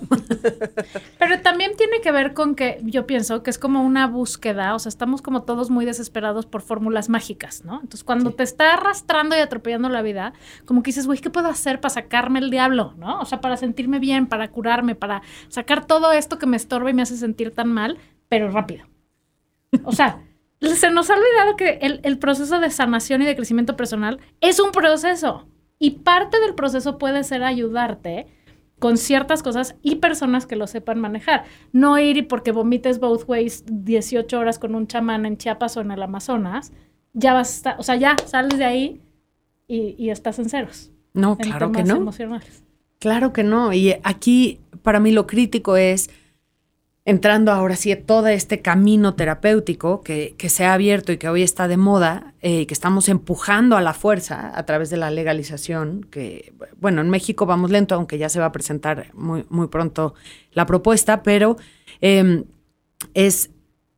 [1.19, 4.79] Pero también tiene que ver con que yo pienso que es como una búsqueda, o
[4.79, 7.77] sea, estamos como todos muy desesperados por fórmulas mágicas, ¿no?
[7.77, 10.35] Entonces, cuando te está arrastrando y atropellando la vida,
[10.67, 13.21] como que dices, güey, ¿qué puedo hacer para sacarme el diablo, ¿no?
[13.21, 16.95] O sea, para sentirme bien, para curarme, para sacar todo esto que me estorba y
[16.95, 17.97] me hace sentir tan mal,
[18.29, 18.85] pero rápido.
[19.85, 20.23] O sea,
[20.61, 24.61] se nos ha olvidado que el, el proceso de sanación y de crecimiento personal es
[24.61, 25.49] un proceso.
[25.85, 28.27] Y parte del proceso puede ser ayudarte
[28.79, 31.45] con ciertas cosas y personas que lo sepan manejar.
[31.73, 35.83] No ir y porque vomites both ways 18 horas con un chamán en Chiapas o
[35.83, 36.73] en el Amazonas,
[37.13, 39.03] ya vas a estar, o sea, ya sales de ahí
[39.69, 40.91] y, y estás en ceros.
[41.13, 42.11] No, en claro que no.
[42.99, 43.75] Claro que no.
[43.75, 46.09] Y aquí, para mí, lo crítico es
[47.07, 51.29] entrando ahora sí a todo este camino terapéutico que, que se ha abierto y que
[51.29, 54.97] hoy está de moda, eh, y que estamos empujando a la fuerza a través de
[54.97, 59.45] la legalización, que, bueno, en México vamos lento, aunque ya se va a presentar muy,
[59.51, 60.15] muy pronto
[60.53, 61.59] la propuesta, pero
[62.01, 62.45] eh,
[63.13, 63.51] es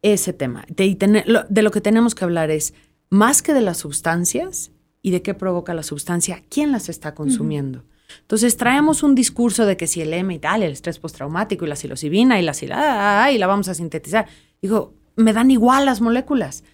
[0.02, 0.64] ese tema.
[0.68, 2.74] De, y tener- lo- de lo que tenemos que hablar es,
[3.08, 7.84] más que de las sustancias y de qué provoca la sustancia, quién las está consumiendo.
[8.20, 11.68] Entonces traemos un discurso de que si el M y tal, el estrés postraumático y
[11.68, 14.26] la psilocibina y la sila, y la vamos a sintetizar.
[14.60, 16.64] Digo, me dan igual las moléculas.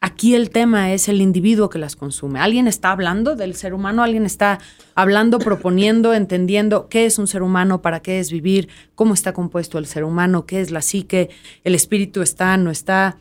[0.00, 2.38] Aquí el tema es el individuo que las consume.
[2.38, 4.60] Alguien está hablando del ser humano, alguien está
[4.94, 9.76] hablando, proponiendo, entendiendo qué es un ser humano, para qué es vivir, cómo está compuesto
[9.78, 11.30] el ser humano, qué es la psique,
[11.64, 13.18] el espíritu está, no está,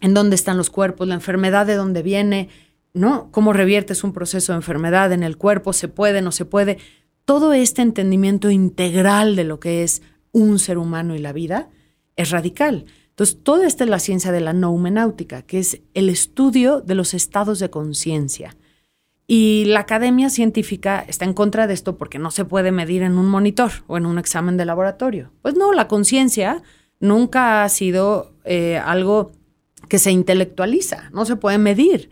[0.00, 2.48] en dónde están los cuerpos, la enfermedad de dónde viene,
[2.94, 3.28] ¿no?
[3.32, 6.78] Cómo reviertes un proceso de enfermedad en el cuerpo, se puede, no se puede.
[7.24, 11.68] Todo este entendimiento integral de lo que es un ser humano y la vida
[12.16, 12.86] es radical.
[13.10, 17.14] Entonces, toda esta es la ciencia de la noumenáutica, que es el estudio de los
[17.14, 18.56] estados de conciencia.
[19.26, 23.18] Y la academia científica está en contra de esto porque no se puede medir en
[23.18, 25.30] un monitor o en un examen de laboratorio.
[25.42, 26.62] Pues no, la conciencia
[27.00, 29.32] nunca ha sido eh, algo
[29.88, 32.10] que se intelectualiza, no se puede medir,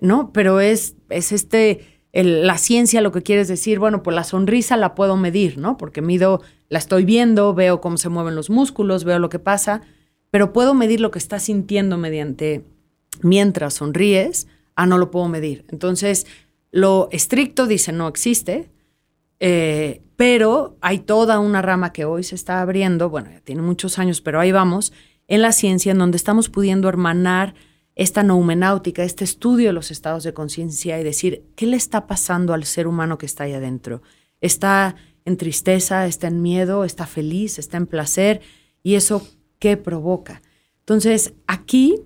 [0.00, 0.32] ¿no?
[0.32, 4.76] Pero es, es este la ciencia lo que quiere es decir, bueno, pues la sonrisa
[4.76, 5.76] la puedo medir, ¿no?
[5.76, 9.82] Porque mido, la estoy viendo, veo cómo se mueven los músculos, veo lo que pasa,
[10.30, 12.64] pero puedo medir lo que estás sintiendo mediante
[13.22, 15.64] mientras sonríes, ah, no lo puedo medir.
[15.68, 16.26] Entonces,
[16.72, 18.70] lo estricto dice no existe,
[19.38, 23.98] eh, pero hay toda una rama que hoy se está abriendo, bueno, ya tiene muchos
[23.98, 24.92] años, pero ahí vamos,
[25.28, 27.54] en la ciencia, en donde estamos pudiendo hermanar
[28.00, 32.54] esta noumenáutica, este estudio de los estados de conciencia y decir, ¿qué le está pasando
[32.54, 34.00] al ser humano que está ahí adentro?
[34.40, 38.40] ¿Está en tristeza, está en miedo, está feliz, está en placer?
[38.82, 40.40] ¿Y eso qué provoca?
[40.78, 42.00] Entonces, aquí,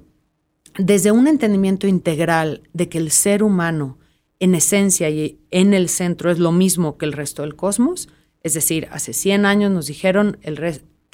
[0.76, 4.00] desde un entendimiento integral de que el ser humano,
[4.40, 8.08] en esencia y en el centro, es lo mismo que el resto del cosmos,
[8.42, 10.56] es decir, hace 100 años nos dijeron el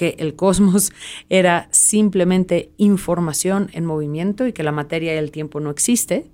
[0.00, 0.92] que el cosmos
[1.28, 6.30] era simplemente información en movimiento y que la materia y el tiempo no existe.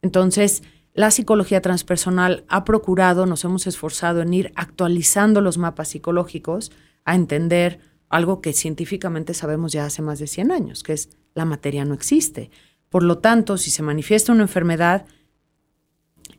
[0.00, 0.62] Entonces,
[0.94, 6.72] la psicología transpersonal ha procurado, nos hemos esforzado en ir actualizando los mapas psicológicos
[7.04, 11.44] a entender algo que científicamente sabemos ya hace más de 100 años, que es la
[11.44, 12.50] materia no existe.
[12.88, 15.04] Por lo tanto, si se manifiesta una enfermedad,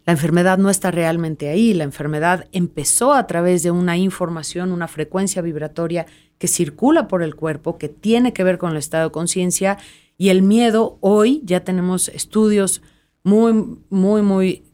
[0.05, 4.87] la enfermedad no está realmente ahí, la enfermedad empezó a través de una información, una
[4.87, 6.07] frecuencia vibratoria
[6.43, 9.77] que circula por el cuerpo, que tiene que ver con el estado de conciencia
[10.17, 10.97] y el miedo.
[10.99, 12.81] Hoy ya tenemos estudios
[13.23, 14.65] muy, muy, muy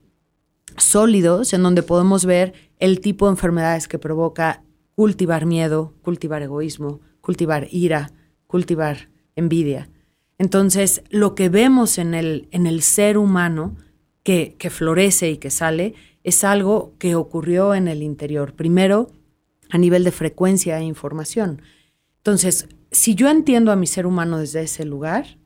[0.77, 4.63] sólidos en donde podemos ver el tipo de enfermedades que provoca
[4.95, 8.13] cultivar miedo, cultivar egoísmo, cultivar ira,
[8.47, 9.91] cultivar envidia.
[10.39, 13.75] Entonces, lo que vemos en el, en el ser humano
[14.23, 18.55] que, que florece y que sale es algo que ocurrió en el interior.
[18.55, 19.11] Primero,
[19.69, 21.61] a nivel de frecuencia e información.
[22.17, 25.37] Entonces, si yo entiendo a mi ser humano desde ese lugar,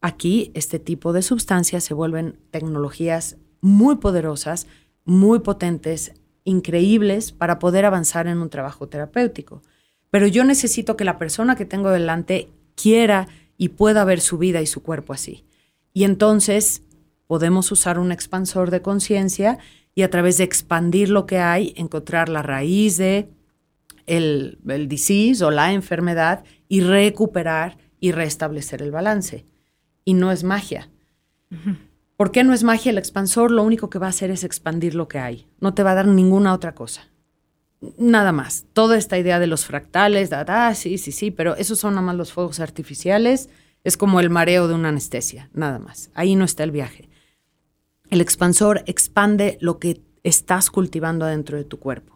[0.00, 4.66] aquí este tipo de sustancias se vuelven tecnologías muy poderosas,
[5.04, 6.12] muy potentes,
[6.44, 9.62] increíbles para poder avanzar en un trabajo terapéutico.
[10.10, 14.62] Pero yo necesito que la persona que tengo delante quiera y pueda ver su vida
[14.62, 15.44] y su cuerpo así.
[15.92, 16.82] Y entonces
[17.26, 19.58] podemos usar un expansor de conciencia
[19.94, 23.28] y a través de expandir lo que hay, encontrar la raíz de
[24.06, 29.46] el, el disease o la enfermedad y recuperar y restablecer el balance.
[30.04, 30.90] Y no es magia.
[32.16, 32.90] ¿Por qué no es magia?
[32.90, 35.46] El expansor lo único que va a hacer es expandir lo que hay.
[35.60, 37.08] No te va a dar ninguna otra cosa.
[37.98, 38.66] Nada más.
[38.72, 42.06] Toda esta idea de los fractales, da, da, sí, sí, sí, pero esos son nada
[42.06, 43.48] más los fuegos artificiales.
[43.84, 46.10] Es como el mareo de una anestesia, nada más.
[46.14, 47.08] Ahí no está el viaje.
[48.10, 52.15] El expansor expande lo que estás cultivando adentro de tu cuerpo.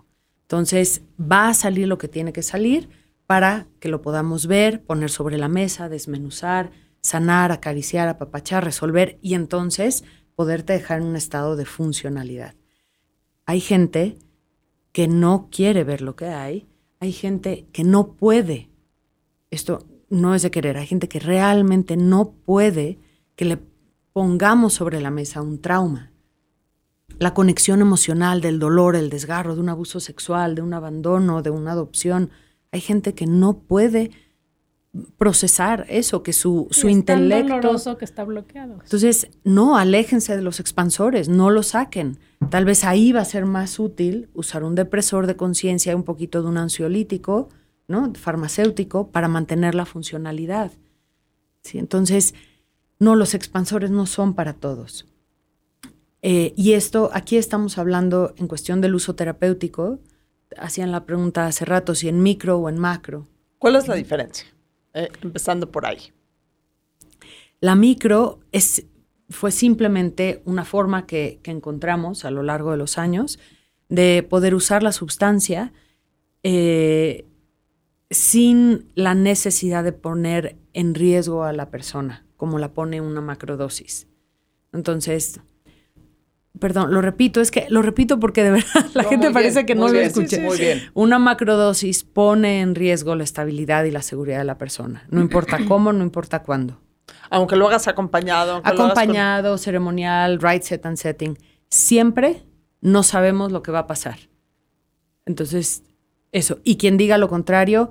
[0.51, 2.89] Entonces va a salir lo que tiene que salir
[3.29, 9.35] para que lo podamos ver, poner sobre la mesa, desmenuzar, sanar, acariciar, apapachar, resolver y
[9.35, 10.03] entonces
[10.35, 12.57] poderte dejar en un estado de funcionalidad.
[13.47, 14.19] Hay gente
[14.91, 16.67] que no quiere ver lo que hay,
[16.99, 18.71] hay gente que no puede.
[19.53, 22.99] Esto no es de querer, hay gente que realmente no puede
[23.37, 23.59] que le
[24.13, 26.10] pongamos sobre la mesa un trauma.
[27.19, 31.51] La conexión emocional del dolor, el desgarro, de un abuso sexual, de un abandono, de
[31.51, 32.31] una adopción.
[32.73, 34.11] Hay gente que no puede
[35.19, 37.55] procesar eso, que su, su es tan intelecto...
[37.55, 38.79] doloroso que está bloqueado.
[38.83, 42.19] Entonces, no, aléjense de los expansores, no lo saquen.
[42.49, 46.43] Tal vez ahí va a ser más útil usar un depresor de conciencia, un poquito
[46.43, 47.49] de un ansiolítico,
[47.87, 48.13] ¿no?
[48.15, 50.73] Farmacéutico, para mantener la funcionalidad.
[51.63, 51.79] ¿Sí?
[51.79, 52.35] Entonces,
[52.99, 55.07] no, los expansores no son para todos.
[56.23, 59.99] Eh, y esto, aquí estamos hablando en cuestión del uso terapéutico.
[60.57, 63.27] Hacían la pregunta hace rato si en micro o en macro.
[63.59, 64.47] ¿Cuál es la diferencia?
[64.95, 66.13] Eh, empezando por ahí.
[67.61, 68.85] La micro es,
[69.29, 73.39] fue simplemente una forma que, que, encontramos a lo largo de los años
[73.89, 75.73] de poder usar la sustancia
[76.43, 77.27] eh,
[78.11, 84.09] sin la necesidad de poner en riesgo a la persona, como la pone una macrodosis.
[84.73, 85.41] Entonces,
[86.59, 89.67] perdón, lo repito, es que lo repito porque de verdad la No, gente parece bien,
[89.67, 90.29] que no lo bien, escuché.
[90.29, 90.83] sí, sí, Muy bien.
[90.95, 95.05] Una macrodosis pone en riesgo la estabilidad y la seguridad de la persona.
[95.11, 96.81] No importa cómo, no importa cuándo.
[97.31, 98.55] Aunque lo hagas acompañado.
[98.55, 101.39] aunque lo hagas con- Acompañado, ceremonial, right set and setting.
[101.69, 102.43] Siempre
[102.81, 104.19] no sabemos lo que va a pasar.
[105.27, 105.83] Entonces,
[106.33, 106.59] eso.
[106.65, 107.91] Y quien diga lo contrario,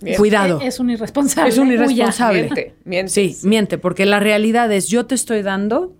[0.00, 0.18] Miente.
[0.18, 0.60] cuidado.
[0.60, 1.48] Es un irresponsable.
[1.50, 2.42] Es un irresponsable.
[2.42, 3.10] Miente, miente.
[3.12, 5.96] Sí, miente, porque la realidad es, yo te estoy dando,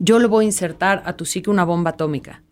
[0.00, 2.42] yo le voy a insertar a tu psique una bomba atómica.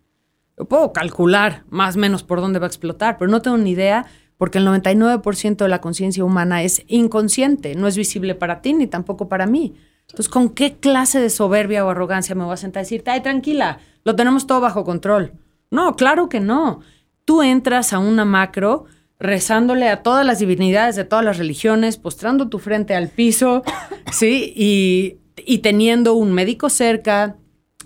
[0.57, 3.71] Yo puedo calcular más o menos por dónde va a explotar, pero no tengo ni
[3.71, 4.05] idea
[4.37, 8.87] porque el 99% de la conciencia humana es inconsciente, no es visible para ti ni
[8.87, 9.75] tampoco para mí.
[10.01, 13.21] Entonces, ¿con qué clase de soberbia o arrogancia me voy a sentar a decirte, ay,
[13.21, 15.33] tranquila, lo tenemos todo bajo control?
[15.71, 16.81] No, claro que no.
[17.25, 18.85] Tú entras a una macro
[19.19, 23.63] rezándole a todas las divinidades de todas las religiones, postrando tu frente al piso,
[24.11, 24.53] ¿sí?
[24.55, 27.37] Y, y teniendo un médico cerca,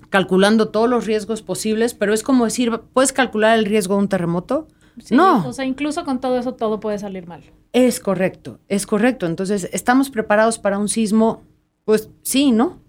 [0.10, 4.10] calculando todos los riesgos posibles, pero es como decir, ¿puedes calcular el riesgo de un
[4.10, 4.68] terremoto?
[5.00, 5.48] Sí, no.
[5.48, 7.44] O sea, incluso con todo eso, todo puede salir mal.
[7.72, 9.26] Es correcto, es correcto.
[9.26, 11.44] Entonces, ¿estamos preparados para un sismo?
[11.86, 12.82] Pues sí, ¿no?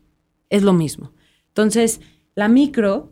[0.50, 1.12] Es lo mismo.
[1.48, 2.00] Entonces,
[2.34, 3.10] la micro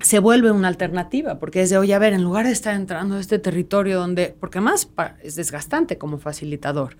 [0.00, 3.16] se vuelve una alternativa, porque es de, oye, a ver, en lugar de estar entrando
[3.16, 4.88] a este territorio donde, porque más
[5.22, 6.96] es desgastante como facilitador,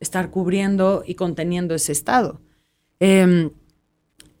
[0.00, 2.40] estar cubriendo y conteniendo ese estado.
[3.00, 3.50] Em,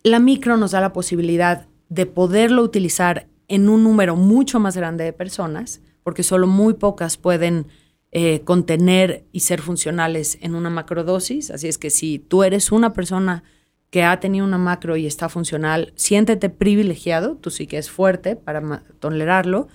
[0.02, 5.04] la micro nos da la posibilidad de poderlo utilizar en un número mucho más grande
[5.04, 7.66] de personas, porque solo muy pocas pueden
[8.12, 11.50] eh, contener y ser funcionales en una macrodosis.
[11.50, 13.42] Así es que si tú eres una persona
[13.90, 18.36] que ha tenido una macro y está funcional, siéntete privilegiado, tú sí que es fuerte
[18.36, 19.68] para tolerarlo,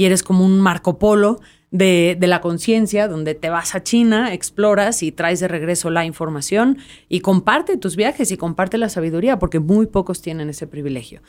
[0.00, 1.40] y eres como un Marco Polo
[1.70, 6.06] de, de la conciencia, donde te vas a China, exploras y traes de regreso la
[6.06, 6.78] información
[7.10, 11.20] y comparte tus viajes y comparte la sabiduría, porque muy pocos tienen ese privilegio.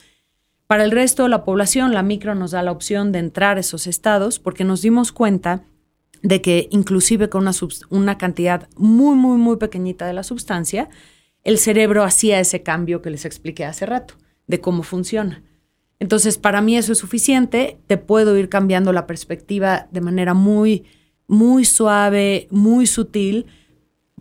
[0.67, 3.59] Para el resto de la población, la micro nos da la opción de entrar a
[3.59, 5.65] esos estados porque nos dimos cuenta
[6.21, 7.51] de que inclusive con una,
[7.89, 10.87] una cantidad muy, muy, muy pequeñita de la sustancia,
[11.43, 14.13] el cerebro hacía ese cambio que les expliqué hace rato,
[14.47, 15.43] de cómo funciona.
[16.01, 20.83] Entonces, para mí eso es suficiente, te puedo ir cambiando la perspectiva de manera muy,
[21.27, 23.45] muy suave, muy sutil.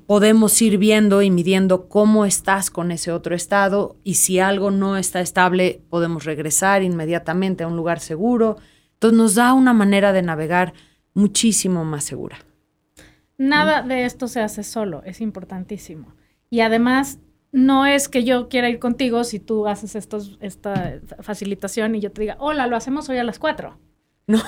[0.04, 4.98] Podemos ir viendo y midiendo cómo estás con ese otro estado y si algo no
[4.98, 8.58] está estable, podemos regresar inmediatamente a un lugar seguro.
[8.92, 10.74] Entonces, nos da una manera de navegar
[11.14, 12.44] muchísimo más segura.
[13.38, 16.14] Nada de esto se hace solo, es importantísimo.
[16.50, 17.20] Y además,
[17.52, 22.12] no es que yo quiera ir contigo si tú haces estos, esta facilitación y yo
[22.12, 23.78] te diga, hola, lo hacemos hoy a las 4.
[24.30, 24.42] No,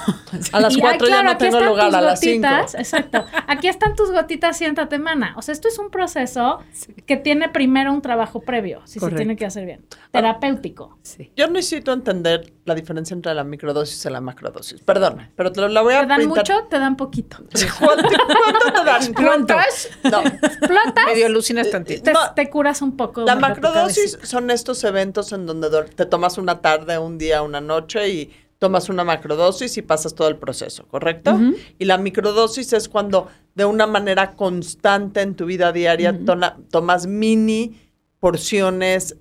[0.52, 2.46] A las Y, ay, cuatro ya claro, no tengo lugar, a las cinco.
[2.48, 3.24] gotitas, Exacto.
[3.48, 5.34] Aquí están tus gotitas, siéntate, mana.
[5.36, 6.60] O sea, esto es un proceso
[7.06, 9.18] que tiene primero un trabajo previo, si Correcto.
[9.18, 9.84] se tiene que hacer bien.
[10.12, 10.98] Terapéutico.
[11.02, 11.32] sí.
[11.36, 14.80] Yo necesito entender la diferencia entre la microdosis y la macrodosis.
[14.82, 16.36] Perdón, pero te lo, la voy a ¿Te dan pintar.
[16.38, 16.66] mucho?
[16.68, 17.38] ¿Te dan poquito?
[17.80, 19.02] ¿Cuánto, cuánto te dan?
[19.02, 19.88] ¿Explotas?
[20.04, 20.22] No.
[20.22, 21.04] ¿Flotas?
[21.06, 22.02] Medio alucinas tantito.
[22.04, 22.20] Te, No.
[22.34, 23.22] te curas un poco.
[23.22, 28.08] La macrodosis son estos eventos en donde te tomas una tarde, un día, una noche
[28.10, 28.30] y
[28.62, 31.36] tomas una macrodosis y pasas todo el proceso, ¿correcto?
[31.80, 37.08] Y la microdosis es cuando de una manera constante en tu vida diaria tona- tomas
[37.08, 37.74] mini
[38.20, 39.16] porciones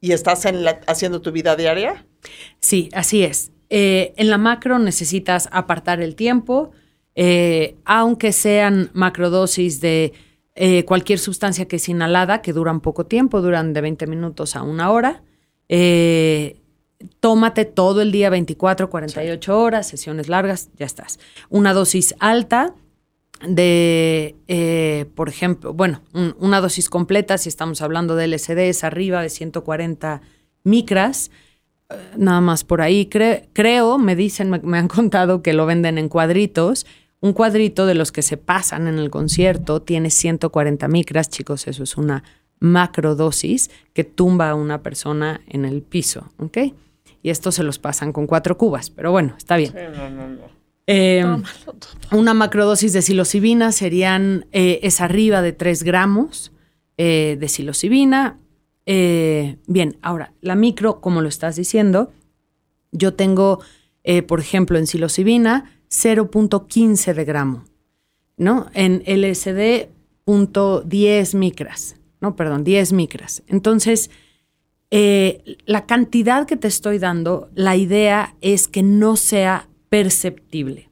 [0.00, 2.04] y estás en la- haciendo tu vida diaria.
[2.58, 3.52] Sí, así es.
[3.70, 6.72] Eh, en la macro necesitas apartar el tiempo,
[7.14, 10.12] eh, aunque sean macrodosis de
[10.56, 14.62] eh, cualquier sustancia que es inhalada, que duran poco tiempo, duran de 20 minutos a
[14.64, 15.22] una hora.
[15.68, 16.56] Eh,
[17.20, 21.18] tómate todo el día, 24, 48 horas, sesiones largas, ya estás.
[21.50, 22.74] Una dosis alta
[23.46, 28.84] de, eh, por ejemplo, bueno, un- una dosis completa, si estamos hablando de LSD, es
[28.84, 30.20] arriba de 140
[30.64, 31.30] micras
[32.16, 33.06] nada más por ahí.
[33.10, 36.86] Cre- creo, me dicen, me, me han contado que lo venden en cuadritos.
[37.20, 41.82] Un cuadrito de los que se pasan en el concierto tiene 140 micras, chicos, eso
[41.82, 42.24] es una
[42.60, 46.58] macrodosis que tumba a una persona en el piso, ¿ok?
[47.22, 49.72] Y esto se los pasan con cuatro cubas, pero bueno, está bien.
[50.86, 51.24] Eh,
[52.10, 56.52] una macrodosis de psilocibina serían, eh, es arriba de 3 gramos
[56.98, 58.38] eh, de psilocibina.
[58.86, 62.12] Eh, bien, ahora, la micro, como lo estás diciendo,
[62.90, 63.60] yo tengo,
[64.02, 67.64] eh, por ejemplo, en psilocibina 0.15 de gramo,
[68.36, 68.66] ¿no?
[68.74, 69.88] En LSD,
[70.26, 73.42] 0.10 micras, no, perdón, 10 micras.
[73.46, 74.10] Entonces,
[74.94, 80.90] eh, la cantidad que te estoy dando, la idea es que no sea perceptible.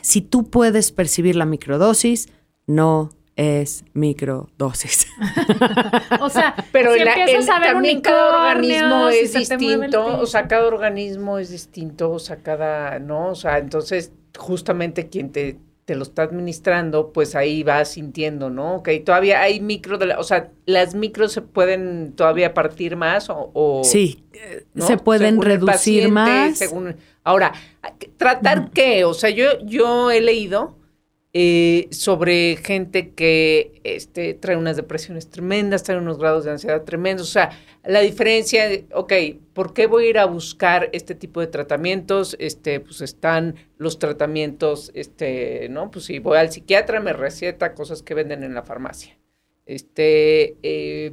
[0.00, 2.28] Si tú puedes percibir la microdosis,
[2.66, 5.06] no es microdosis.
[6.20, 10.26] O sea, Pero si el- empiezas el- a ver también cada organismo es distinto, o
[10.26, 13.28] sea, cada organismo es distinto, o sea, cada, ¿no?
[13.28, 15.58] O sea, entonces, justamente quien te,
[15.88, 18.76] te lo está administrando, pues ahí vas sintiendo, ¿no?
[18.76, 23.30] Ok, todavía hay micro, de la- o sea, las micros se pueden todavía partir más
[23.30, 23.50] o...
[23.54, 24.22] o- sí,
[24.74, 24.86] ¿no?
[24.86, 26.58] se pueden Según reducir paciente, más.
[26.58, 27.54] según- ahora,
[28.18, 29.06] ¿tratar qué?
[29.06, 30.76] O sea, yo, yo he leído
[31.34, 37.28] eh, sobre gente que este, trae unas depresiones tremendas, trae unos grados de ansiedad tremendos.
[37.28, 37.50] O sea,
[37.84, 39.12] la diferencia, ok,
[39.52, 42.34] ¿por qué voy a ir a buscar este tipo de tratamientos?
[42.38, 45.90] Este, pues están los tratamientos, este, ¿no?
[45.90, 49.18] Pues si voy al psiquiatra, me receta cosas que venden en la farmacia.
[49.66, 51.12] Este, eh,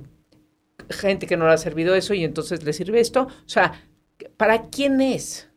[0.90, 3.24] gente que no le ha servido eso y entonces le sirve esto.
[3.24, 3.84] O sea,
[4.38, 5.50] ¿para quién es?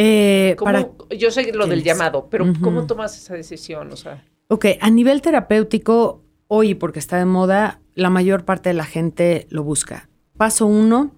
[0.00, 2.46] Eh, ¿Cómo- para, yo sé lo del llamado, pero.
[2.62, 3.90] ¿cómo tomas esa decisión?
[3.92, 8.74] O sea, ok, a nivel terapéutico, hoy porque está de moda, la mayor parte de
[8.74, 10.08] la gente lo busca.
[10.36, 11.16] Paso uno,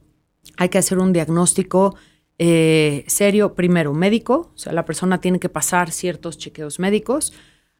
[0.57, 1.95] hay que hacer un diagnóstico
[2.39, 7.35] eh, serio, primero médico, o sea, la persona tiene que pasar ciertos chequeos médicos.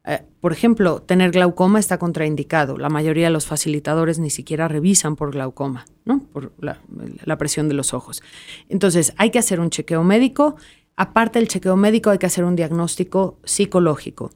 [0.05, 2.77] Eh, por ejemplo, tener glaucoma está contraindicado.
[2.77, 6.21] La mayoría de los facilitadores ni siquiera revisan por glaucoma, ¿no?
[6.33, 6.79] Por la,
[7.25, 8.23] la presión de los ojos.
[8.69, 10.57] Entonces, hay que hacer un chequeo médico.
[11.01, 14.33] Aparte del chequeo médico, hay que hacer un diagnóstico psicológico.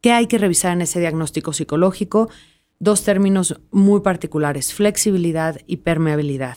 [0.00, 2.30] ¿Qué hay que revisar en ese diagnóstico psicológico?
[2.78, 6.56] Dos términos muy particulares, flexibilidad y permeabilidad.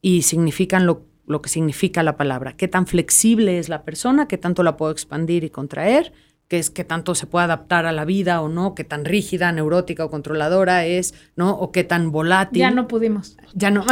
[0.00, 2.56] Y significan lo, lo que significa la palabra.
[2.56, 4.28] ¿Qué tan flexible es la persona?
[4.28, 6.12] ¿Qué tanto la puedo expandir y contraer?
[6.46, 8.76] ¿Qué es qué tanto se puede adaptar a la vida o no?
[8.76, 11.14] ¿Qué tan rígida, neurótica o controladora es?
[11.34, 11.50] ¿No?
[11.50, 12.60] ¿O qué tan volátil?
[12.60, 13.36] Ya no pudimos.
[13.54, 13.84] Ya no.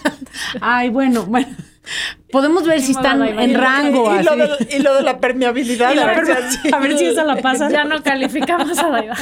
[0.60, 1.54] Ay, bueno, bueno.
[2.30, 4.14] Podemos ver si están en Y rango.
[4.18, 5.94] y, lo de, y lo de la permeabilidad.
[5.94, 7.68] La a ver si perme- así- a ver si esa la pasa.
[7.70, 9.16] Ya no calificamos a Daiva.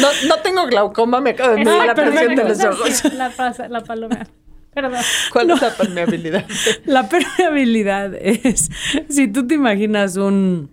[0.00, 3.14] No, no tengo glaucoma, me acabo de medir la presión de los ojos.
[3.14, 4.26] La pasa, la palomea.
[4.74, 5.00] Perdón.
[5.32, 6.44] ¿Cuál es la permeabilidad?
[6.84, 8.70] La permeabilidad es,
[9.08, 10.72] si tú te imaginas un,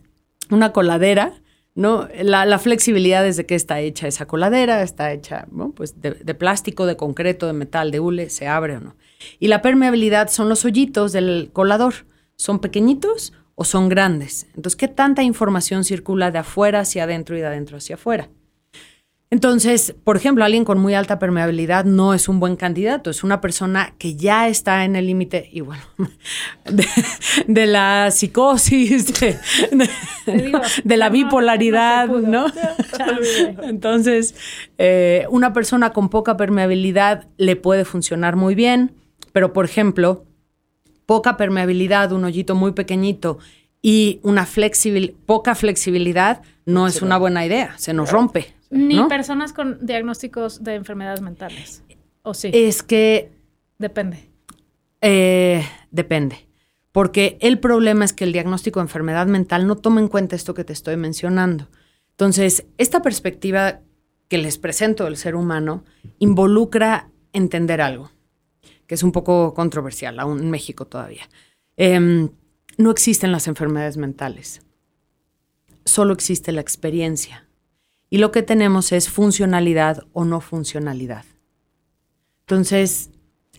[0.49, 1.33] una coladera,
[1.75, 2.07] ¿no?
[2.23, 5.71] La, la flexibilidad es de qué está hecha esa coladera, está hecha, ¿no?
[5.71, 8.95] Pues de, de plástico, de concreto, de metal, de hule, se abre o no.
[9.39, 12.05] Y la permeabilidad son los hoyitos del colador.
[12.35, 14.47] ¿Son pequeñitos o son grandes?
[14.55, 18.29] Entonces, ¿qué tanta información circula de afuera hacia adentro y de adentro hacia afuera?
[19.31, 23.39] Entonces, por ejemplo, alguien con muy alta permeabilidad no es un buen candidato, es una
[23.39, 25.81] persona que ya está en el límite, y bueno,
[26.65, 26.85] de,
[27.47, 29.21] de la psicosis,
[30.83, 32.47] de, la bipolaridad, no.
[33.63, 34.35] Entonces,
[34.77, 38.91] eh, una persona con poca permeabilidad le puede funcionar muy bien,
[39.31, 40.25] pero por ejemplo,
[41.05, 43.37] poca permeabilidad, un hoyito muy pequeñito
[43.81, 48.53] y una flexibil, poca flexibilidad no es una buena idea, se nos rompe.
[48.69, 49.07] Ni ¿no?
[49.07, 51.83] personas con diagnósticos de enfermedades mentales.
[52.23, 53.31] O sí, Es que
[53.79, 54.29] depende.
[55.01, 56.47] eh, depende.
[56.91, 60.53] Porque el problema es que el diagnóstico de enfermedad mental no toma en cuenta esto
[60.53, 61.69] que te estoy mencionando.
[62.11, 63.79] Entonces, esta perspectiva
[64.27, 65.83] que les presento del ser humano
[66.19, 68.11] involucra entender algo,
[68.91, 71.29] que es un poco controversial, aún en México todavía.
[71.77, 72.27] Em,
[72.77, 74.63] no existen las enfermedades mentales,
[75.85, 77.47] solo existe la experiencia.
[78.09, 81.23] Y lo que tenemos es funcionalidad o no funcionalidad.
[82.41, 83.11] Entonces,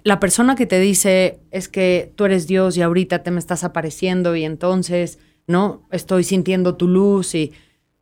[0.05, 3.65] la persona que te dice es que tú eres Dios y ahorita te me estás
[3.65, 5.89] apareciendo y entonces, ¿no?
[5.91, 7.55] Estoy sintiendo tu luz y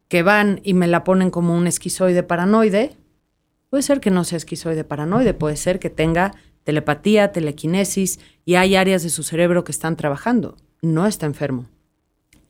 [0.08, 2.96] que van y me la ponen como un esquizoide paranoide.
[3.68, 8.76] Puede ser que no sea esquizoide paranoide, puede ser que tenga telepatía, telequinesis y hay
[8.76, 10.56] áreas de su cerebro que están trabajando.
[10.82, 11.66] No está enfermo,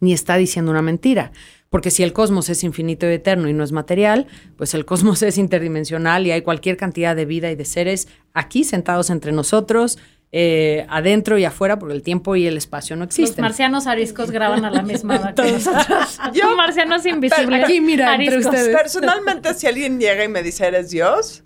[0.00, 1.32] ni está diciendo una mentira.
[1.68, 5.22] Porque si el cosmos es infinito y eterno y no es material, pues el cosmos
[5.22, 9.96] es interdimensional y hay cualquier cantidad de vida y de seres aquí sentados entre nosotros,
[10.32, 13.42] eh, adentro y afuera, porque el tiempo y el espacio no Los existen.
[13.42, 16.18] marcianos ariscos graban a la misma hora nosotros.
[16.34, 17.64] Yo- marcianos invisibles.
[17.64, 18.54] Aquí, mira, entre ariscos.
[18.54, 18.76] ustedes.
[18.76, 21.42] Personalmente, si alguien llega y me dice, ¿eres Dios?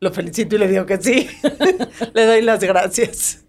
[0.00, 1.28] Lo felicito y le digo que sí.
[2.14, 3.44] le doy las gracias.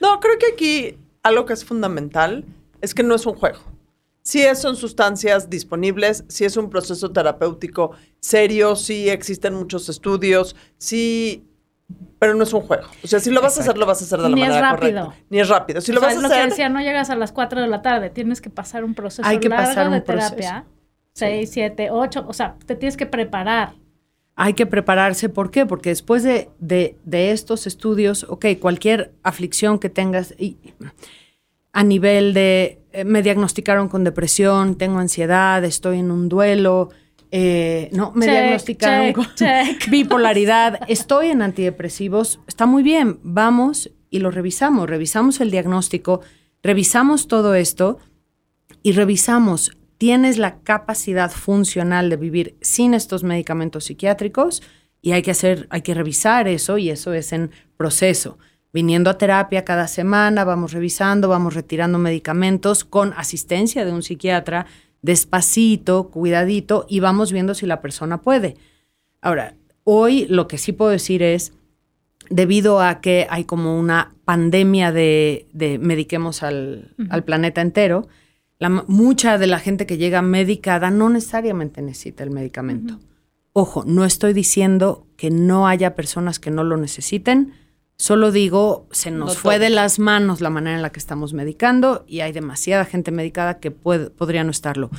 [0.00, 2.44] No, creo que aquí algo que es fundamental
[2.80, 3.58] es que no es un juego.
[4.22, 10.56] Sí es- son sustancias disponibles, sí es un proceso terapéutico serio, sí existen muchos estudios,
[10.78, 11.44] sí,
[12.18, 12.84] pero no es un juego.
[13.04, 14.48] O sea, si lo vas a hacer, lo vas a hacer de la Ni es
[14.48, 15.04] manera rápido.
[15.06, 15.24] correcta.
[15.30, 15.80] Ni es rápido.
[15.80, 17.30] Si O lo sea, vas es a lo que hacer, decía, no llegas a las
[17.32, 20.00] 4 de la tarde, tienes que pasar un proceso Hay que largo pasar un de
[20.00, 20.34] proceso.
[20.34, 20.64] terapia.
[21.12, 23.74] 6, 7, 8, o sea, te tienes que preparar.
[24.38, 25.64] Hay que prepararse, ¿por qué?
[25.66, 30.58] Porque después de, de- de estos estudios, ok, cualquier aflicción que tengas, y-
[31.72, 36.90] a nivel de, eh, me diagnosticaron con depresión, tengo ansiedad, estoy en un duelo,
[37.30, 39.86] eh, no, me Check, diagnosticaron check, con check.
[39.90, 46.20] bipolaridad, estoy en antidepresivos, está muy bien, vamos y lo revisamos, revisamos el diagnóstico,
[46.62, 47.98] revisamos todo esto
[48.82, 54.62] y revisamos, ¿tienes la capacidad funcional de vivir sin estos medicamentos psiquiátricos?
[55.02, 58.38] Y hay que hacer, hay que revisar eso y eso es en proceso.
[58.72, 64.66] Viniendo a terapia cada semana, vamos revisando, vamos retirando medicamentos con asistencia de un psiquiatra,
[65.02, 68.56] despacito, cuidadito, y vamos viendo si la persona puede.
[69.22, 71.52] Ahora, hoy lo que sí puedo decir es,
[72.28, 78.08] debido a que hay como una pandemia de, de mediquemos al, al planeta entero,
[78.58, 82.98] la mucha de la gente que llega medicada no necesariamente necesita el medicamento.
[83.52, 87.54] Ojo, no estoy diciendo que no haya personas que no lo necesiten,
[87.96, 91.32] solo digo, se nos No fue de las manos la manera en la que estamos
[91.32, 94.90] medicando y hay demasiada gente medicada que puede, podría no estarlo.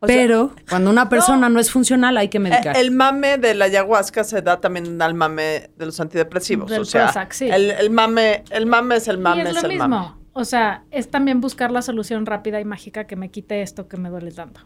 [0.00, 2.76] O sea, Pero cuando una persona no, es funcional hay que medicar.
[2.76, 6.70] Eh, El mame de la ayahuasca se da también al mame de los antidepresivos.
[6.70, 7.48] Del o sea, Prozac, sí.
[7.48, 9.88] el, el mame, el mame es el mame, y es es lo el mismo.
[9.88, 10.08] mame.
[10.38, 13.96] O sea, es también buscar la solución rápida y mágica que me quite esto que
[13.96, 14.60] me duele tanto.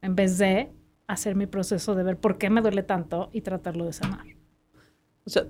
[0.00, 0.70] En vez de
[1.06, 4.24] hacer mi proceso de ver por qué me duele tanto y tratarlo de sanar.
[5.26, 5.44] O sea,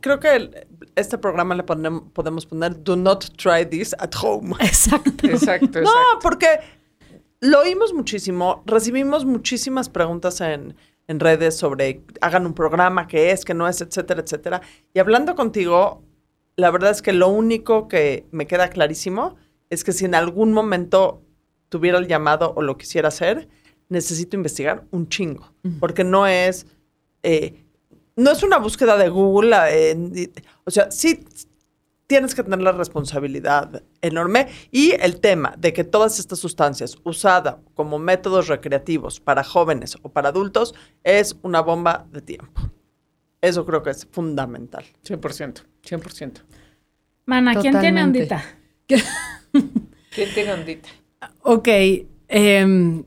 [0.00, 4.54] creo que el- este programa le ponem- podemos poner Do not try this at home.
[4.60, 5.26] Exacto.
[5.26, 6.18] Exacto, No, exacto.
[6.22, 6.46] porque
[7.40, 10.76] lo oímos muchísimo, recibimos muchísimas preguntas en,
[11.08, 14.60] en redes sobre hagan un programa, qué es, qué no es, etcétera, etcétera.
[14.94, 16.02] Y hablando contigo,
[16.56, 19.36] la verdad es que lo único que me queda clarísimo
[19.70, 21.22] es que si en algún momento
[21.68, 23.48] tuviera el llamado o lo quisiera hacer,
[23.88, 26.66] necesito investigar un chingo, porque no es...
[27.22, 27.62] eh,
[28.16, 30.30] no es una búsqueda de Google, eh,
[30.64, 31.22] o sea, sí
[32.06, 37.56] tienes que tener la responsabilidad enorme y el tema de que todas estas sustancias usadas
[37.74, 42.62] como métodos recreativos para jóvenes o para adultos es una bomba de tiempo.
[43.40, 44.84] Eso creo que es fundamental.
[45.04, 46.32] 100%, 100%.
[47.24, 48.42] Mana, ¿quién tiene ondita?
[48.86, 50.88] ¿Quién tiene ondita?
[51.42, 51.68] Ok,
[52.28, 53.04] em,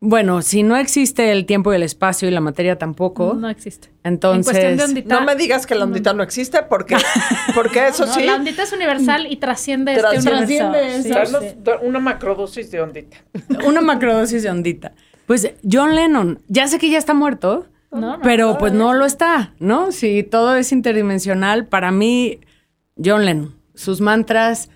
[0.00, 3.90] bueno, si no existe el tiempo y el espacio y la materia tampoco, No existe.
[4.04, 4.46] entonces...
[4.48, 5.20] En cuestión de ondita.
[5.20, 6.96] No me digas que la ondita no existe porque,
[7.54, 8.24] porque eso No, sí.
[8.24, 11.02] La ondita es universal y trasciende este Trasciende universo.
[11.02, 11.56] Sí, Darnos sí.
[11.62, 13.16] da- una macrodosis de ondita.
[13.64, 14.92] Una macrodosis de ondita.
[15.26, 18.22] Pues John Lennon, ya sé que ya está muerto, No, no.
[18.22, 19.92] pero pues no lo está, ¿no?
[19.92, 22.40] Si todo es interdimensional, para mí,
[23.02, 24.70] John Lennon, sus mantras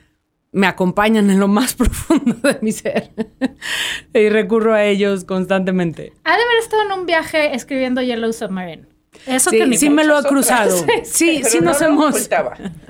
[0.52, 3.10] me acompañan en lo más profundo de mi ser
[4.14, 6.12] y recurro a ellos constantemente.
[6.24, 8.86] Ha de haber estado en un viaje escribiendo Yellow Submarine.
[9.26, 10.76] Eso Sí, que ni sí me lo Muchas cruzado.
[10.82, 11.08] otras.
[11.08, 12.28] Sí, Pero sí no nos hemos...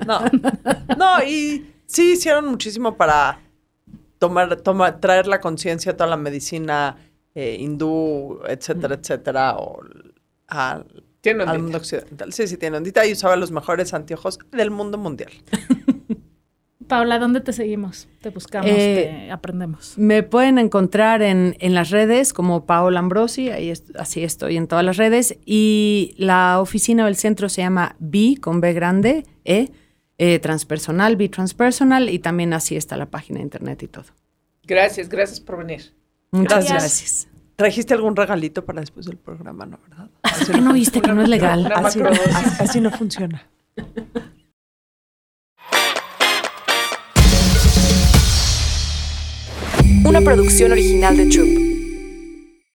[0.05, 0.21] No.
[0.97, 3.39] No, y sí hicieron muchísimo para
[4.19, 6.97] tomar, tomar, traer la conciencia a toda la medicina
[7.35, 9.81] eh, hindú, etcétera, etcétera, o
[10.47, 12.33] al, Tiene al mundo occidental.
[12.33, 15.31] Sí, sí, tiene ondita y usaba los mejores anteojos del mundo mundial.
[16.87, 18.07] Paula, ¿dónde te seguimos?
[18.21, 19.97] Te buscamos, Eh, te aprendemos.
[19.97, 24.85] Me pueden encontrar en, en las redes como Paola Ambrosi, ahí así estoy en todas
[24.85, 25.37] las redes.
[25.45, 29.69] Y la oficina del centro se llama B con B grande, E,
[30.17, 34.05] eh, transpersonal, B transpersonal, y también así está la página de internet y todo.
[34.63, 35.93] Gracias, gracias por venir.
[36.31, 36.71] Muchas Gracias.
[36.71, 37.27] gracias.
[37.57, 40.11] ¿Trajiste algún regalito para después del programa, no, verdad?
[40.21, 41.67] Así ¿Qué no viste que no es legal?
[41.73, 43.47] Así no funciona.
[50.05, 51.66] Una producción original de Troop.